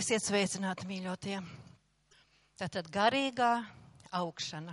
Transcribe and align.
Esiet 0.00 0.22
sveicināti, 0.24 0.86
mīļotie. 0.88 1.34
Tātad 2.56 2.86
garīgā 2.88 3.50
augšana. 4.16 4.72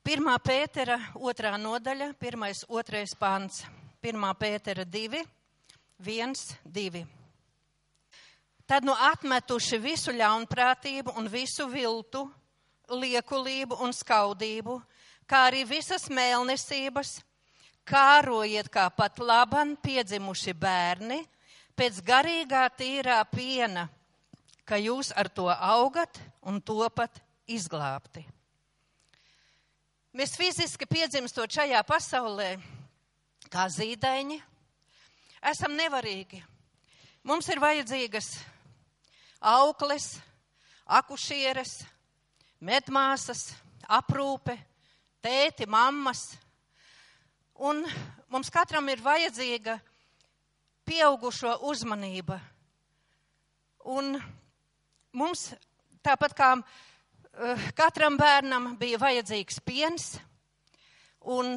Pirmā 0.00 0.38
pētera 0.40 0.94
otrā 1.12 1.50
nodaļa, 1.60 2.06
pirmais, 2.16 2.62
otrais 2.72 3.12
pants. 3.20 3.66
Pirmā 4.00 4.30
pētera 4.38 4.86
divi, 4.88 5.20
viens, 6.00 6.46
divi. 6.64 7.02
Tad 8.64 8.88
nu 8.88 8.94
atmetuši 9.10 9.82
visu 9.84 10.16
ļaunprātību 10.16 11.12
un 11.20 11.28
visu 11.28 11.68
viltu, 11.68 12.24
liekulību 12.88 13.82
un 13.84 13.92
skaudību, 13.92 14.78
kā 15.28 15.42
arī 15.50 15.66
visas 15.68 16.08
mēlnesības, 16.08 17.18
kārojiet 17.84 18.72
kā 18.72 18.88
pat 18.88 19.20
laban 19.20 19.76
piedzimuši 19.84 20.56
bērni 20.56 21.20
pēc 21.76 22.02
garīgā 22.08 22.64
tīrā 22.72 23.20
piena, 23.36 23.90
ka 24.68 24.76
jūs 24.76 25.14
ar 25.16 25.30
to 25.32 25.48
augat 25.48 26.20
un 26.44 26.60
topat 26.60 27.22
izglābti. 27.48 28.26
Mēs 30.12 30.34
fiziski 30.36 30.84
piedzimstot 30.88 31.52
šajā 31.52 31.80
pasaulē, 31.88 32.56
kā 33.48 33.64
zīdaiņi, 33.72 34.38
esam 35.52 35.76
nevarīgi. 35.78 36.40
Mums 37.28 37.48
ir 37.52 37.60
vajadzīgas 37.62 38.32
aukles, 39.40 40.16
akušieres, 40.84 41.82
medmāsas, 42.60 43.52
aprūpe, 43.88 44.56
tēti, 45.24 45.68
mammas. 45.68 46.32
Un 47.58 47.84
mums 48.30 48.50
katram 48.54 48.88
ir 48.88 49.02
vajadzīga 49.04 49.78
pieaugušo 50.88 51.58
uzmanība. 51.68 52.40
Un 53.88 54.16
mums, 55.12 55.52
tāpat 56.04 56.34
kā 56.36 56.50
uh, 56.58 57.68
katram 57.76 58.18
bērnam, 58.18 58.74
bija 58.80 59.00
vajadzīgs 59.00 59.60
piens, 59.64 60.10
un 61.20 61.56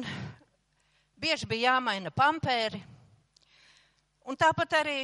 bieži 1.20 1.48
bija 1.48 1.72
jāmaina 1.72 2.12
pampēri. 2.14 2.80
Un 4.28 4.38
tāpat 4.38 4.78
arī, 4.78 4.98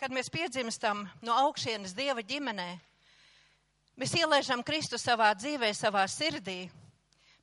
kad 0.00 0.12
mēs 0.14 0.30
piedzimstam 0.32 1.04
no 1.22 1.36
augšienes 1.46 1.94
dieva 1.96 2.22
ģimenē, 2.26 2.68
mēs 3.96 4.16
ielaižam 4.18 4.64
Kristu 4.66 4.98
savā 4.98 5.30
dzīvē, 5.38 5.70
savā 5.74 6.04
sirdī, 6.10 6.64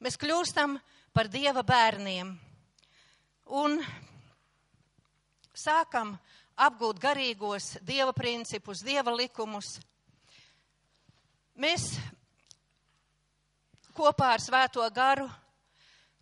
mēs 0.04 0.20
kļūstam 0.20 0.78
par 1.16 1.30
dieva 1.32 1.64
bērniem. 1.64 2.34
Un 3.54 3.80
sākam 5.54 6.16
apgūt 6.58 7.00
garīgos 7.02 7.78
dieva 7.86 8.14
principus, 8.16 8.84
dieva 8.86 9.14
likumus. 9.16 9.78
Mēs 11.54 11.92
kopā 13.94 14.32
ar 14.34 14.42
Svēto 14.42 14.82
garu 14.90 15.28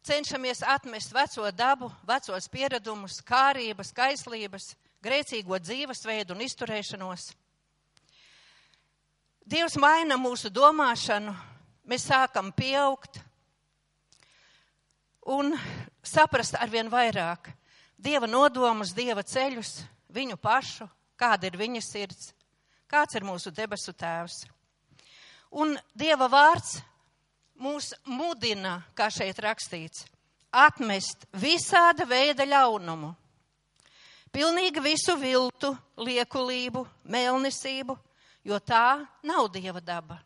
cenšamies 0.03 0.59
atmest 0.67 1.13
veco 1.15 1.45
dabu, 1.55 1.87
vecos 2.03 2.49
pieradumus, 2.51 3.21
kārības, 3.23 3.93
kaislības, 3.95 4.73
grēcīgo 5.01 5.59
dzīvesveidu 5.61 6.35
un 6.35 6.43
izturēšanos. 6.43 7.29
Dievs 9.47 9.79
maina 9.79 10.19
mūsu 10.19 10.51
domāšanu, 10.51 11.31
mēs 11.87 12.09
sākam 12.11 12.51
pieaugt 12.51 13.21
un 15.31 15.55
saprast 16.03 16.59
arvien 16.59 16.91
vairāk 16.91 17.53
Dieva 18.01 18.25
nodomus, 18.25 18.95
Dieva 18.97 19.21
ceļus, 19.21 19.83
viņu 20.09 20.35
pašu, 20.41 20.87
kāda 21.15 21.47
ir 21.47 21.57
viņa 21.59 21.81
sirds, 21.85 22.31
kāds 22.89 23.15
ir 23.15 23.23
mūsu 23.23 23.53
debesu 23.53 23.93
tēvs. 23.93 24.41
Un 25.51 25.75
Dieva 25.97 26.29
vārds 26.31 26.77
mūs 27.61 27.91
mudina, 28.07 28.79
kā 28.95 29.09
šeit 29.11 29.39
rakstīts, 29.43 30.05
atmest 30.51 31.27
visāda 31.35 32.07
veida 32.07 32.47
ļaunumu, 32.47 33.11
pilnīgi 34.31 34.83
visu 34.83 35.17
viltu, 35.19 35.73
liekulību, 35.99 36.85
mēlnesību, 37.03 37.97
jo 38.47 38.59
tā 38.59 39.01
nav 39.27 39.51
Dieva 39.51 39.83
daba. 39.83 40.21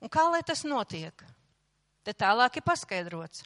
Un 0.00 0.12
kā 0.12 0.28
lai 0.30 0.44
tas 0.46 0.62
notiek? 0.64 1.24
Te 2.06 2.14
tālāk 2.14 2.60
ir 2.60 2.62
paskaidrots 2.62 3.42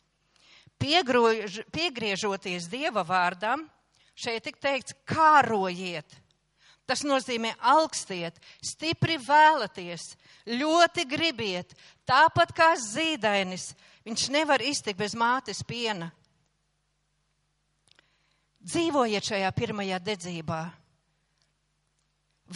piegrož, 0.80 1.60
piegriežoties 1.70 2.68
Dieva 2.72 3.04
vārdam, 3.06 3.66
šeit 4.16 4.46
tik 4.48 4.58
teikts, 4.62 4.96
kārojiet. 5.08 6.08
Tas 6.90 7.04
nozīmē 7.06 7.52
augstiet, 7.70 8.40
stipri 8.58 9.14
vēlaties, 9.22 10.08
ļoti 10.50 11.04
gribiet, 11.06 11.76
tāpat 12.02 12.50
kā 12.56 12.72
zīdainis. 12.82 13.68
Viņš 14.02 14.24
nevar 14.34 14.64
iztikt 14.66 14.98
bez 14.98 15.14
mātes 15.14 15.60
piena. 15.62 16.08
Dzīvojiet 18.66 19.28
šajā 19.30 19.52
pirmajā 19.54 20.00
dedzībā, 20.02 20.58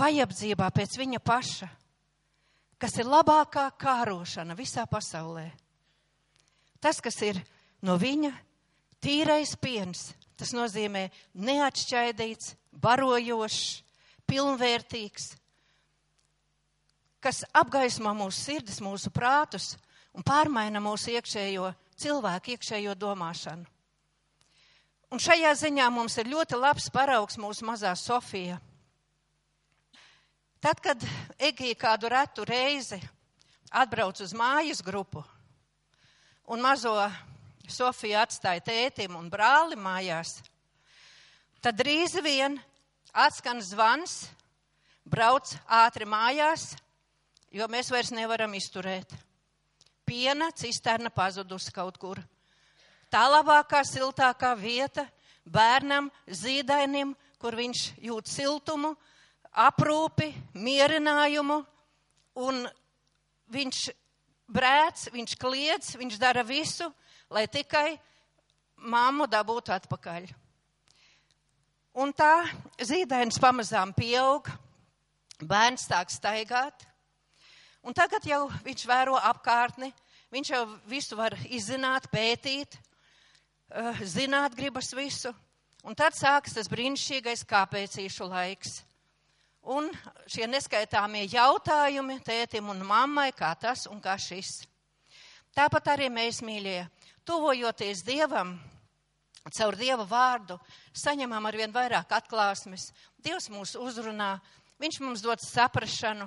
vajadzībā 0.02 0.66
pēc 0.74 0.98
viņa 0.98 1.22
paša, 1.22 1.70
kas 2.82 2.98
ir 2.98 3.08
labākā 3.08 3.68
kārošana 3.78 4.58
visā 4.58 4.82
pasaulē. 4.90 5.46
Tas, 6.82 6.98
kas 6.98 7.22
ir 7.22 7.38
no 7.86 7.94
viņa 8.02 8.34
tīrais 8.98 9.54
piens. 9.62 10.10
Tas 10.34 10.50
nozīmē 10.50 11.06
neatšķaidīts, 11.38 12.56
barojošs, 12.82 13.83
pilnvērtīgs, 14.30 15.32
kas 17.24 17.44
apgaismo 17.56 18.12
mūsu 18.16 18.40
sirdis, 18.40 18.82
mūsu 18.84 19.12
prātus 19.14 19.74
un 20.14 20.24
pārmaina 20.26 20.82
mūsu 20.82 21.14
iekšējo 21.16 21.70
cilvēku 22.00 22.54
iekšējo 22.54 22.94
domāšanu. 22.98 23.66
Un 25.14 25.20
šajā 25.22 25.52
ziņā 25.54 25.86
mums 25.94 26.16
ir 26.18 26.30
ļoti 26.32 26.58
labs 26.58 26.88
paraugs 26.90 27.38
mūsu 27.38 27.66
mazā 27.68 27.92
Sofija. 27.94 28.56
Tad, 30.64 30.80
kad 30.80 31.04
Egija 31.38 31.76
kādu 31.78 32.08
retu 32.10 32.46
reizi 32.48 32.98
atbrauc 33.70 34.18
uz 34.24 34.32
mājas 34.34 34.80
grupu 34.82 35.22
un 36.50 36.62
mazo 36.64 36.96
Sofija 37.70 38.24
atstāja 38.24 38.64
tētim 38.64 39.14
un 39.16 39.30
brāli 39.32 39.76
mājās, 39.80 40.38
tad 41.64 41.78
drīz 41.78 42.16
vien 42.24 42.58
atskan 43.14 43.62
zvans, 43.62 44.26
brauc 45.06 45.54
ātri 45.70 46.06
mājās, 46.08 46.74
jo 47.54 47.66
mēs 47.70 47.90
vairs 47.94 48.10
nevaram 48.14 48.54
izturēt. 48.58 49.14
Piena 50.04 50.50
cisterna 50.52 51.08
pazudusi 51.14 51.72
kaut 51.72 51.96
kur. 52.02 52.20
Tā 53.08 53.22
labākā, 53.30 53.84
siltākā 53.86 54.52
vieta 54.58 55.06
bērnam, 55.46 56.10
zīdainim, 56.26 57.14
kur 57.38 57.54
viņš 57.56 57.84
jūt 58.02 58.28
siltumu, 58.28 58.94
aprūpi, 59.54 60.32
mierinājumu, 60.58 61.60
un 62.42 62.64
viņš 63.54 63.84
brēc, 64.50 65.08
viņš 65.14 65.36
kliedz, 65.40 65.94
viņš 66.00 66.18
dara 66.20 66.42
visu, 66.42 66.90
lai 67.30 67.46
tikai 67.46 67.94
mammu 68.90 69.28
dabūtu 69.30 69.72
atpakaļ. 69.76 70.26
Un 71.94 72.10
tā 72.10 72.42
zīdainis 72.82 73.36
pamazām 73.38 73.92
pieaug, 73.94 74.48
bērns 75.46 75.84
sāk 75.86 76.10
staigāt, 76.10 76.82
un 77.86 77.94
tagad 77.94 78.26
jau 78.26 78.48
viņš 78.64 78.82
vēro 78.90 79.14
apkārtni, 79.30 79.92
viņš 80.34 80.50
jau 80.50 80.64
visu 80.90 81.14
var 81.14 81.36
izzināt, 81.46 82.08
pētīt, 82.10 82.74
eh, 83.70 84.02
zināt 84.02 84.56
gribas 84.58 84.90
visu, 84.90 85.30
un 85.84 85.94
tad 85.94 86.18
sāks 86.18 86.58
tas 86.58 86.66
brīnišķīgais 86.66 87.46
kāpēcīšu 87.46 88.26
laiks. 88.26 88.82
Un 89.62 89.86
šie 90.26 90.50
neskaitāmie 90.50 91.28
jautājumi 91.30 92.18
tētim 92.26 92.74
un 92.74 92.82
mammai, 92.82 93.30
kā 93.30 93.54
tas 93.54 93.86
un 93.86 94.00
kā 94.00 94.18
šis. 94.18 94.66
Tāpat 95.54 95.94
arī 95.94 96.10
mēs, 96.10 96.42
mīļie, 96.42 96.88
tuvojoties 97.24 98.02
Dievam, 98.02 98.58
caur 99.52 99.76
Dieva 99.76 100.06
vārdu, 100.08 100.56
saņemam 100.96 101.46
arvien 101.50 101.72
vairāk 101.72 102.12
atklāsmes. 102.16 102.92
Dievs 103.20 103.50
mūs 103.52 103.74
uzrunā, 103.76 104.38
Viņš 104.82 104.98
mums 105.02 105.22
dod 105.22 105.42
saprašanu. 105.42 106.26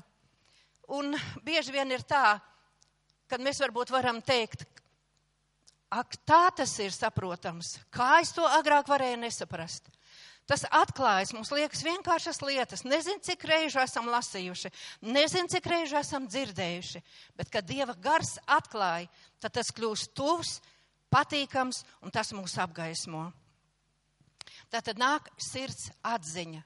Un 0.96 1.18
bieži 1.44 1.74
vien 1.76 1.92
ir 1.92 2.04
tā, 2.08 2.40
kad 3.28 3.44
mēs 3.44 3.60
varbūt 3.60 3.92
varam 3.92 4.22
teikt, 4.24 4.64
ak, 5.92 6.16
tā 6.28 6.48
tas 6.56 6.72
ir 6.84 6.96
saprotams, 6.96 7.76
kā 7.92 8.22
es 8.24 8.32
to 8.36 8.46
agrāk 8.48 8.88
varēju 8.88 9.20
nesaprast. 9.20 9.92
Tas 10.48 10.64
atklājas, 10.72 11.34
mums 11.36 11.52
liekas 11.52 11.84
vienkāršas 11.84 12.40
lietas. 12.40 12.86
Nezinu, 12.88 13.20
cik 13.20 13.44
reižu 13.50 13.82
esam 13.84 14.08
lasījuši, 14.08 14.72
nezinu, 15.04 15.52
cik 15.52 15.68
reižu 15.68 15.98
esam 16.00 16.24
dzirdējuši, 16.32 17.02
bet 17.36 17.52
kad 17.52 17.68
Dieva 17.68 17.98
gars 18.00 18.38
atklāja, 18.48 19.10
tad 19.44 19.58
tas 19.60 19.74
kļūst 19.76 20.16
tuvs, 20.16 20.62
patīkams 21.14 21.84
un 22.02 22.14
tas 22.14 22.34
mūs 22.36 22.58
apgaismo. 22.62 23.28
Tā 24.72 24.82
tad 24.84 25.00
nāk 25.00 25.30
sirds 25.40 25.90
atziņa. 26.04 26.64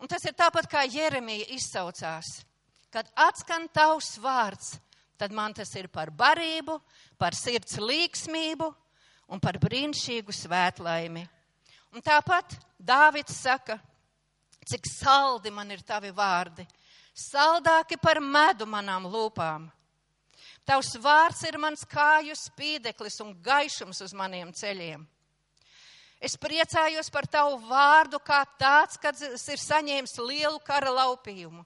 Un 0.00 0.08
tas 0.08 0.24
ir 0.24 0.36
tāpat 0.36 0.66
kā 0.70 0.86
Jeremija 0.88 1.50
izsaucās. 1.54 2.40
Kad 2.90 3.10
atskan 3.14 3.68
tavs 3.70 4.16
vārds, 4.18 4.78
tad 5.20 5.34
man 5.36 5.54
tas 5.54 5.70
ir 5.76 5.90
par 5.92 6.10
barību, 6.10 6.78
par 7.20 7.36
sirds 7.36 7.76
līksmību 7.78 8.70
un 9.30 9.42
par 9.42 9.60
brīnišķīgu 9.62 10.34
svētlaimi. 10.34 11.22
Un 11.94 12.02
tāpat 12.02 12.56
Dāvids 12.80 13.36
saka, 13.36 13.76
cik 14.66 14.88
saldi 14.88 15.52
man 15.52 15.70
ir 15.70 15.82
tavi 15.86 16.10
vārdi, 16.16 16.64
saldāki 17.12 17.98
par 18.00 18.22
medu 18.24 18.66
manām 18.66 19.06
lūpām. 19.10 19.68
Tavs 20.68 20.92
vārds 21.02 21.40
ir 21.48 21.58
mans 21.58 21.82
kāju 21.88 22.36
spīdeklis 22.38 23.20
un 23.24 23.34
gaišums 23.42 24.02
uz 24.04 24.14
maniem 24.14 24.52
ceļiem. 24.54 25.06
Es 26.20 26.36
priecājos 26.36 27.08
par 27.08 27.24
tavu 27.26 27.56
vārdu 27.64 28.20
kā 28.20 28.42
tāds, 28.60 28.98
kad 29.00 29.16
es 29.16 29.46
ir 29.48 29.60
saņēmis 29.60 30.18
lielu 30.20 30.60
kara 30.60 30.92
laupījumu. 30.92 31.64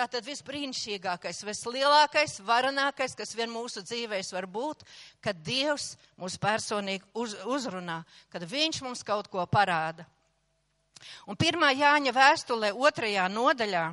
Tātad 0.00 0.24
visbrīnišķīgākais, 0.24 1.42
vislielākais, 1.44 2.38
varenākais, 2.46 3.12
kas 3.18 3.34
vien 3.36 3.50
mūsu 3.52 3.82
dzīvēs 3.84 4.30
var 4.32 4.46
būt, 4.48 4.84
kad 5.20 5.36
Dievs 5.44 5.90
mūs 6.16 6.38
personīgi 6.40 7.04
uz, 7.12 7.34
uzrunā, 7.44 7.98
kad 8.32 8.46
Viņš 8.48 8.80
mums 8.86 9.04
kaut 9.04 9.28
ko 9.28 9.44
parāda. 9.50 10.06
Un 11.28 11.36
pirmā 11.36 11.72
Jāņa 11.74 12.14
vēstulē 12.16 12.72
otrajā 12.72 13.26
nodaļā, 13.28 13.84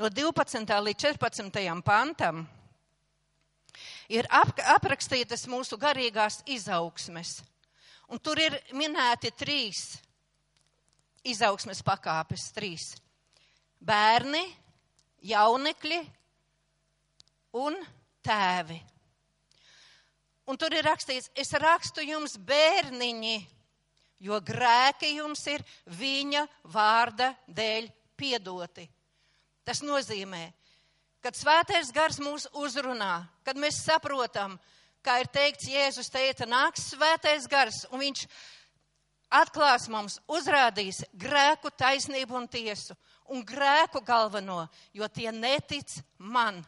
no 0.00 0.10
12. 0.10 0.74
līdz 0.88 1.06
14. 1.06 1.62
pantam, 1.86 2.42
ir 4.08 4.28
ap, 4.30 4.52
aprakstītas 4.76 5.46
mūsu 5.50 5.78
garīgās 5.80 6.42
izaugsmes. 6.46 7.38
Un 8.12 8.20
tur 8.20 8.38
ir 8.40 8.56
minēti 8.76 9.32
trīs 9.32 9.96
izaugsmes 11.24 11.80
pakāpes, 11.84 12.50
trīs. 12.52 12.90
Bērni, 13.80 14.42
jaunekļi 15.24 16.00
un 17.60 17.78
tēvi. 18.24 18.80
Un 20.44 20.60
tur 20.60 20.74
ir 20.76 20.84
rakstīts, 20.84 21.30
es 21.32 21.54
rakstu 21.56 22.04
jums 22.04 22.36
bērniņi, 22.36 23.38
jo 24.26 24.40
grēki 24.44 25.14
jums 25.16 25.46
ir 25.48 25.64
viņa 25.88 26.44
vārda 26.74 27.30
dēļ 27.48 27.88
piedoti. 28.20 28.84
Tas 29.64 29.80
nozīmē, 29.80 30.42
kad 31.24 31.36
svētais 31.38 31.88
gars 31.88 32.18
mūs 32.20 32.44
uzrunā, 32.52 33.24
kad 33.46 33.56
mēs 33.56 33.80
saprotam, 33.86 34.58
kā 35.04 35.22
ir 35.22 35.30
teikts, 35.32 35.70
Jēzus 35.72 36.12
teica, 36.12 36.44
nāks 36.44 36.90
svētais 36.92 37.46
gars, 37.48 37.86
un 37.88 38.02
viņš 38.02 38.26
atklās 39.32 39.88
mums, 39.88 40.18
uzrādīs 40.28 41.00
grēku, 41.16 41.72
taisnību 41.72 42.36
un 42.36 42.48
tiesu, 42.52 42.92
un 43.32 43.40
grēku 43.40 44.02
galveno, 44.04 44.66
jo 44.92 45.08
tie 45.08 45.30
netic 45.32 45.96
man. 46.18 46.60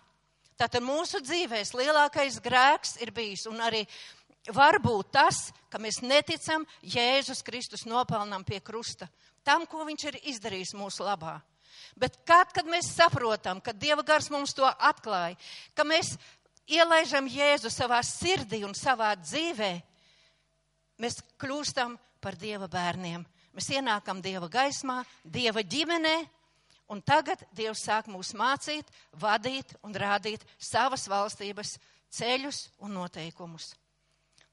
Tātad 0.57 0.81
mūsu 0.81 1.21
dzīvēs 1.21 1.75
lielākais 1.77 2.39
grēks 2.41 2.97
ir 3.05 3.13
bijis, 3.13 3.45
un 3.51 3.61
arī 3.61 3.83
var 4.57 4.81
būt 4.81 5.11
tas, 5.19 5.51
ka 5.69 5.77
mēs 5.77 6.01
neticam 6.01 6.65
Jēzus 6.81 7.45
Kristus 7.45 7.85
nopelnam 7.85 8.45
pie 8.45 8.63
krusta, 8.65 9.11
tam, 9.45 9.69
ko 9.69 9.85
viņš 9.85 10.09
ir 10.09 10.19
izdarījis 10.33 10.73
mūsu 10.81 11.05
labā. 11.05 11.37
Bet 11.97 12.19
kad, 12.29 12.53
kad 12.55 12.69
mēs 12.69 12.93
saprotam, 12.95 13.61
ka 13.61 13.73
Dieva 13.73 14.05
gars 14.07 14.31
mums 14.33 14.55
to 14.57 14.67
atklāja, 14.67 15.39
ka 15.75 15.85
mēs 15.87 16.15
ielaižam 16.67 17.29
Jēzu 17.31 17.71
savā 17.73 18.03
sirdī 18.05 18.63
un 18.67 18.75
savā 18.77 19.13
dzīvē, 19.21 19.73
mēs 21.03 21.21
kļūstam 21.41 21.97
par 22.21 22.37
Dieva 22.39 22.69
bērniem. 22.71 23.25
Mēs 23.57 23.71
ienākam 23.73 24.21
Dieva 24.21 24.51
gaismā, 24.53 25.01
Dieva 25.25 25.63
ģimenē, 25.65 26.17
un 26.93 27.01
tagad 27.01 27.41
Dievs 27.57 27.87
sāk 27.87 28.11
mūs 28.13 28.35
mācīt, 28.37 28.91
vadīt 29.17 29.73
un 29.87 29.97
rādīt 29.97 30.45
savas 30.59 31.07
valstības 31.09 31.77
ceļus 32.13 32.67
un 32.85 32.97
noteikumus. 32.99 33.73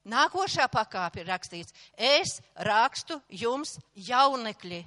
Nākošā 0.04 0.66
pakāpe 0.68 1.22
ir 1.22 1.30
rakstīts, 1.32 1.72
es 1.96 2.38
rakstu 2.60 3.16
jums 3.32 3.78
jaunekļi, 3.96 4.82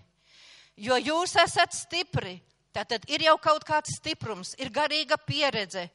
jo 0.78 0.98
jūs 1.02 1.36
esat 1.42 1.76
stipri. 1.76 2.38
Tātad 2.74 3.08
ir 3.10 3.24
jau 3.26 3.38
kaut 3.42 3.64
kāds 3.66 3.96
stiprums, 3.98 4.54
ir 4.62 4.70
garīga 4.70 5.18
pieredze, 5.18 5.88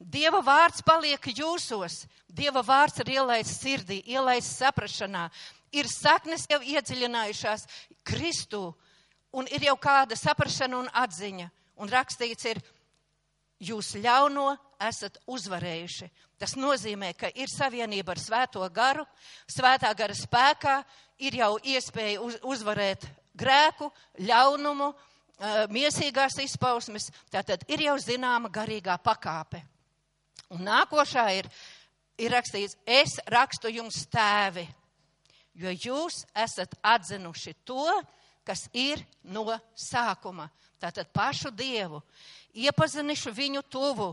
Dieva 0.00 0.38
vārds 0.40 0.80
paliek 0.80 1.26
jūsos, 1.36 2.06
Dieva 2.24 2.62
vārds 2.64 3.02
ir 3.02 3.10
ielaists 3.18 3.58
sirdī, 3.60 3.98
ielaists 4.08 4.56
saprašanā, 4.62 5.26
ir 5.76 5.84
saknes 5.92 6.46
jau 6.48 6.56
iedziļinājušās 6.64 7.66
Kristū, 8.08 8.70
un 9.36 9.50
ir 9.52 9.66
jau 9.68 9.76
kāda 9.76 10.16
saprašana 10.16 10.78
un 10.78 10.88
atziņa. 10.88 11.50
Un 11.80 11.92
rakstīts 11.92 12.48
ir, 12.48 12.62
jūs 13.60 13.92
ļauno 14.00 14.54
esat 14.80 15.20
uzvarējuši. 15.28 16.08
Tas 16.40 16.56
nozīmē, 16.56 17.12
ka 17.12 17.28
ir 17.36 17.52
savienība 17.52 18.14
ar 18.16 18.20
svēto 18.20 18.64
garu, 18.72 19.04
svētā 19.48 19.92
gara 19.96 20.16
spēkā 20.16 20.78
ir 21.20 21.36
jau 21.42 21.54
iespēja 21.60 22.24
uz, 22.24 22.40
uzvarēt 22.40 23.04
grēku, 23.40 23.90
ļaunumu, 24.20 24.92
miesīgās 25.72 26.38
izpausmes. 26.44 27.08
Tātad 27.32 27.64
ir 27.72 27.86
jau 27.88 27.96
zināma 28.02 28.50
garīgā 28.52 28.96
pakāpe. 29.02 29.62
Un 30.50 30.64
nākošā 30.66 31.26
ir, 31.38 31.48
ir 32.18 32.32
rakstīts, 32.34 32.76
es 32.84 33.18
rakstu 33.30 33.70
jums 33.72 34.02
tēvi, 34.10 34.66
jo 35.54 35.70
jūs 35.70 36.24
esat 36.34 36.74
atzinuši 36.82 37.54
to, 37.64 37.86
kas 38.44 38.66
ir 38.74 39.02
no 39.22 39.46
sākuma. 39.78 40.48
Tātad 40.80 41.10
pašu 41.12 41.52
Dievu, 41.52 42.00
iepazinuši 42.56 43.32
viņu 43.36 43.62
tuvu. 43.70 44.10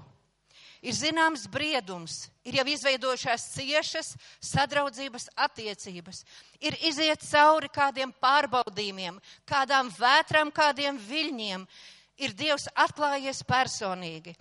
Ir 0.87 0.95
zināms 0.95 1.47
briedums, 1.51 2.29
ir 2.47 2.61
jau 2.61 2.65
izveidojušās 2.71 3.49
ciešas 3.57 4.13
sadraudzības 4.39 5.27
attiecības, 5.35 6.23
ir 6.63 6.77
iziet 6.87 7.25
cauri 7.27 7.67
kādiem 7.73 8.13
pārbaudījumiem, 8.23 9.19
kādām 9.49 9.91
vētrām, 9.97 10.53
kādiem 10.55 10.99
viļņiem. 11.09 11.67
Ir 12.17 12.33
Dievs 12.33 12.65
atklājies 12.73 13.43
personīgi 13.45 14.33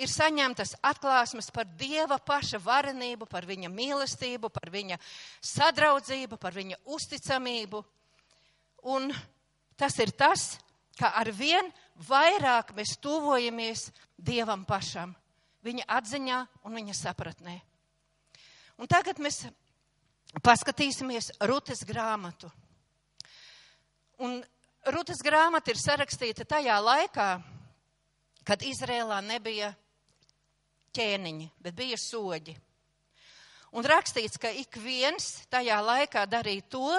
ir 0.00 0.08
saņemtas 0.08 0.74
atklāsmes 0.86 1.50
par 1.54 1.68
Dieva 1.78 2.18
paša 2.24 2.60
varenību, 2.64 3.28
par 3.28 3.46
viņa 3.48 3.70
mīlestību, 3.72 4.50
par 4.52 4.72
viņa 4.72 4.98
sadraudzību, 5.44 6.38
par 6.40 6.56
viņa 6.56 6.80
uzticamību. 6.96 7.82
Un 8.90 9.10
tas 9.76 9.98
ir 10.00 10.12
tas, 10.16 10.54
ka 10.96 11.12
ar 11.20 11.30
vien 11.36 11.68
vairāk 12.08 12.72
mēs 12.76 12.96
tuvojamies 13.02 13.90
Dievam 14.16 14.64
pašam, 14.68 15.14
viņa 15.66 15.86
atziņā 15.98 16.38
un 16.64 16.78
viņa 16.78 16.96
sapratnē. 16.96 17.56
Un 18.80 18.88
tagad 18.88 19.20
mēs 19.20 19.44
paskatīsimies 20.44 21.32
Rutes 21.48 21.84
grāmatu. 21.88 22.50
Un 24.20 24.40
Rutes 24.92 25.20
grāmata 25.24 25.72
ir 25.72 25.80
sarakstīta 25.80 26.46
tajā 26.48 26.78
laikā, 26.80 27.30
kad 28.48 28.62
Izrēlā 28.64 29.20
nebija 29.24 29.74
ķēniņi, 30.96 31.50
bet 31.60 31.76
bija 31.76 31.98
soģi. 32.00 32.56
Un 33.76 33.86
rakstīts, 33.86 34.40
ka 34.40 34.50
ik 34.50 34.80
viens 34.82 35.44
tajā 35.52 35.76
laikā 35.84 36.24
darīja 36.26 36.64
to, 36.72 36.94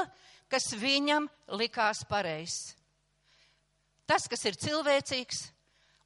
kas 0.52 0.70
viņam 0.78 1.28
likās 1.60 2.06
pareizs. 2.08 2.76
Tas, 4.08 4.28
kas 4.28 4.46
ir 4.48 4.60
cilvēcīgs, 4.60 5.42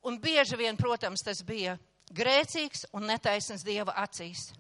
un 0.06 0.18
bieži 0.22 0.58
vien, 0.58 0.78
protams, 0.78 1.24
tas 1.26 1.42
bija 1.46 1.76
grēcīgs 2.14 2.86
un 2.94 3.08
netaisns 3.10 3.64
Dieva 3.66 3.96
acīs. 4.04 4.52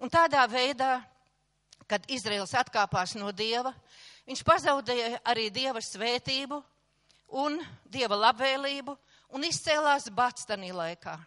Un 0.00 0.10
tādā 0.10 0.42
veidā, 0.50 0.98
kad 1.88 2.04
Izraels 2.10 2.54
atkāpās 2.56 3.14
no 3.18 3.30
Dieva, 3.32 3.74
viņš 4.28 4.42
pazaudēja 4.46 5.20
arī 5.24 5.50
Dieva 5.52 5.82
svētību 5.84 6.62
un 7.44 7.60
Dieva 7.84 8.16
labvēlību 8.28 8.96
un 9.34 9.46
izcēlās 9.46 10.08
batstanī 10.14 10.72
laikā. 10.74 11.18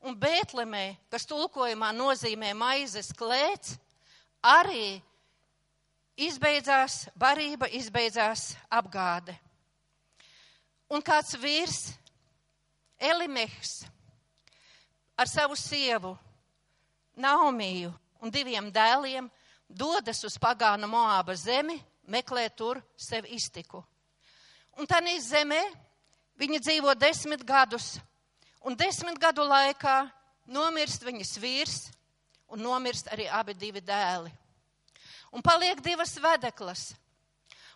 Un 0.00 0.16
Bētlemē, 0.16 0.96
kas 1.12 1.28
tulkojumā 1.28 1.90
nozīmē 1.92 2.54
maizes 2.56 3.10
klēts, 3.12 3.76
arī 4.40 4.96
izbeidzās 6.16 7.04
barība, 7.18 7.68
izbeidzās 7.68 8.54
apgāde. 8.72 9.36
Un 10.90 11.04
kāds 11.04 11.36
vīrs, 11.38 11.92
Elimehs, 13.00 13.84
ar 15.16 15.28
savu 15.28 15.56
sievu 15.56 16.16
Naumiju 17.16 17.90
un 18.20 18.30
diviem 18.32 18.70
dēliem 18.72 19.26
dodas 19.68 20.22
uz 20.24 20.36
pagānu 20.40 20.88
Moāba 20.88 21.34
zemi, 21.36 21.78
meklē 22.06 22.48
tur 22.56 22.80
sev 22.96 23.26
iztiku. 23.28 23.82
Un 24.78 24.86
tā 24.86 25.00
zemē 25.20 25.60
viņi 26.38 26.60
dzīvo 26.60 26.94
desmit 26.94 27.44
gadus 27.44 27.98
Un 28.60 28.76
desmit 28.76 29.16
gadu 29.16 29.40
laikā 29.48 30.02
nomirst 30.52 31.04
viņas 31.06 31.36
vīrs 31.40 31.76
un 32.52 32.60
nomirst 32.60 33.08
arī 33.08 33.24
abi 33.32 33.54
divi 33.56 33.80
dēli. 33.80 34.28
Un 35.32 35.40
paliek 35.40 35.80
divas 35.80 36.12
vedeklas. 36.20 36.90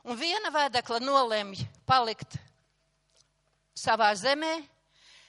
Un 0.05 0.19
viena 0.21 0.51
vēdekla 0.53 0.99
nolemj 1.01 1.63
palikt 1.89 2.37
savā 3.73 4.11
zemē, 4.13 4.59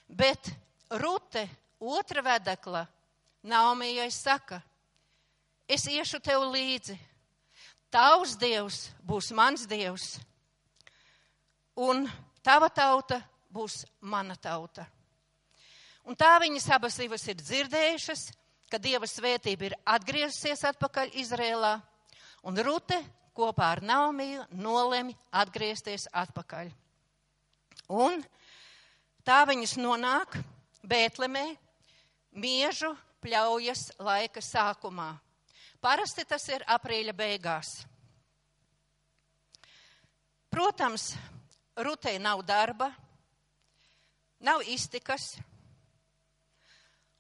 bet 0.08 0.52
Rute, 0.90 1.48
otra 1.80 2.22
vedekla, 2.22 2.86
Naumijai 3.46 4.10
saka, 4.12 4.62
es 5.70 5.86
iešu 5.86 6.20
tev 6.24 6.48
līdzi. 6.50 6.96
Tavs 7.94 8.34
dievs 8.42 8.90
būs 9.06 9.30
mans 9.38 9.68
dievs, 9.70 10.18
un 11.78 12.08
tava 12.44 12.68
tauta 12.74 13.22
būs 13.54 13.86
mana 14.02 14.36
tauta. 14.36 14.86
Un 16.06 16.18
tā 16.18 16.36
viņas 16.42 16.68
abas 16.76 16.98
divas 17.00 17.24
ir 17.30 17.38
dzirdējušas, 17.40 18.28
ka 18.70 18.78
Dieva 18.82 19.08
svētība 19.10 19.70
ir 19.70 19.76
atgriezusies 19.88 20.66
atpakaļ 20.70 21.16
Izrēlā, 21.22 21.76
un 22.46 22.60
Rute 22.66 23.00
kopā 23.36 23.72
ar 23.76 23.82
Naumiju 23.86 24.46
nolemi 24.54 25.16
atgriezties 25.34 26.08
atpakaļ. 26.14 26.70
Un 27.96 28.22
tā 29.25 29.41
viņas 29.50 29.75
nonāk 29.82 30.38
Bētlemē 30.86 31.46
miežu 32.38 32.91
pļaujas 33.25 33.89
laika 33.98 34.41
sākumā. 34.44 35.15
Parasti 35.82 36.25
tas 36.29 36.46
ir 36.53 36.65
aprīļa 36.70 37.13
beigās. 37.17 37.72
Protams, 40.50 41.15
Rutei 41.75 42.20
nav 42.22 42.46
darba, 42.48 42.88
nav 44.39 44.62
iztikas, 44.72 45.34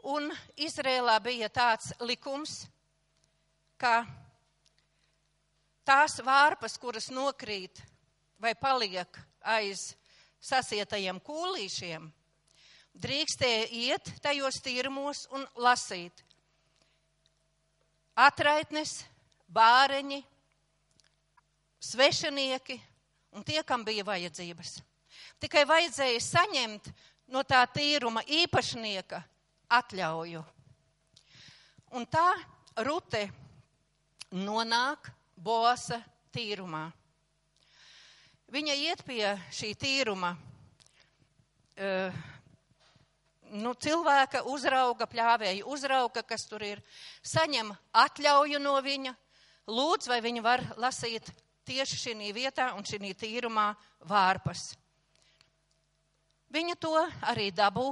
un 0.05 0.29
Izrēlā 0.55 1.17
bija 1.25 1.49
tāds 1.51 1.89
likums, 2.05 2.61
ka 3.81 4.05
tās 5.83 6.21
vārpas, 6.23 6.77
kuras 6.79 7.09
nokrīt 7.11 7.81
vai 8.39 8.53
paliek 8.55 9.19
aiz 9.41 9.89
sasietajiem 10.45 11.19
kūlīšiem, 11.25 12.05
drīkstēja 13.01 13.65
iet 13.71 14.11
tajos 14.23 14.61
tīrumos 14.63 15.25
un 15.35 15.45
lasīt. 15.59 16.21
Atraitnes, 18.15 19.01
bāreņi, 19.51 20.21
svešinieki 21.83 22.79
un 23.35 23.43
tie, 23.43 23.59
kam 23.67 23.83
bija 23.83 24.05
vajadzības. 24.07 24.77
Tikai 25.43 25.65
vajadzēja 25.67 26.21
saņemt 26.23 26.91
no 27.33 27.43
tā 27.43 27.59
tīruma 27.73 28.23
īpašnieka 28.23 29.19
atļauju. 29.75 30.43
Un 31.95 32.05
tā 32.11 32.27
rute 32.85 33.25
nonāk 34.31 35.11
bosa 35.35 35.99
tīrumā. 36.33 36.87
Viņa 38.55 38.73
iet 38.79 39.01
pie 39.03 39.33
šī 39.51 39.73
tīruma. 39.75 40.29
Uh, 41.75 42.19
nu, 43.51 43.73
cilvēka 43.75 44.45
uzrauga, 44.47 45.03
pļāvēja 45.11 45.65
uzrauga, 45.67 46.21
kas 46.23 46.45
tur 46.47 46.63
ir, 46.63 46.79
saņem 47.19 47.73
atļauju 47.99 48.61
no 48.63 48.77
viņa, 48.85 49.11
lūdz, 49.67 50.07
vai 50.07 50.21
viņa 50.23 50.43
var 50.45 50.63
lasīt 50.79 51.33
tieši 51.67 51.99
šī 51.99 52.29
vietā 52.37 52.69
un 52.77 52.87
šī 52.87 53.11
tīrumā 53.25 53.65
vārpas. 54.07 54.69
Viņa 56.55 56.77
to 56.79 56.93
arī 57.27 57.49
dabū, 57.51 57.89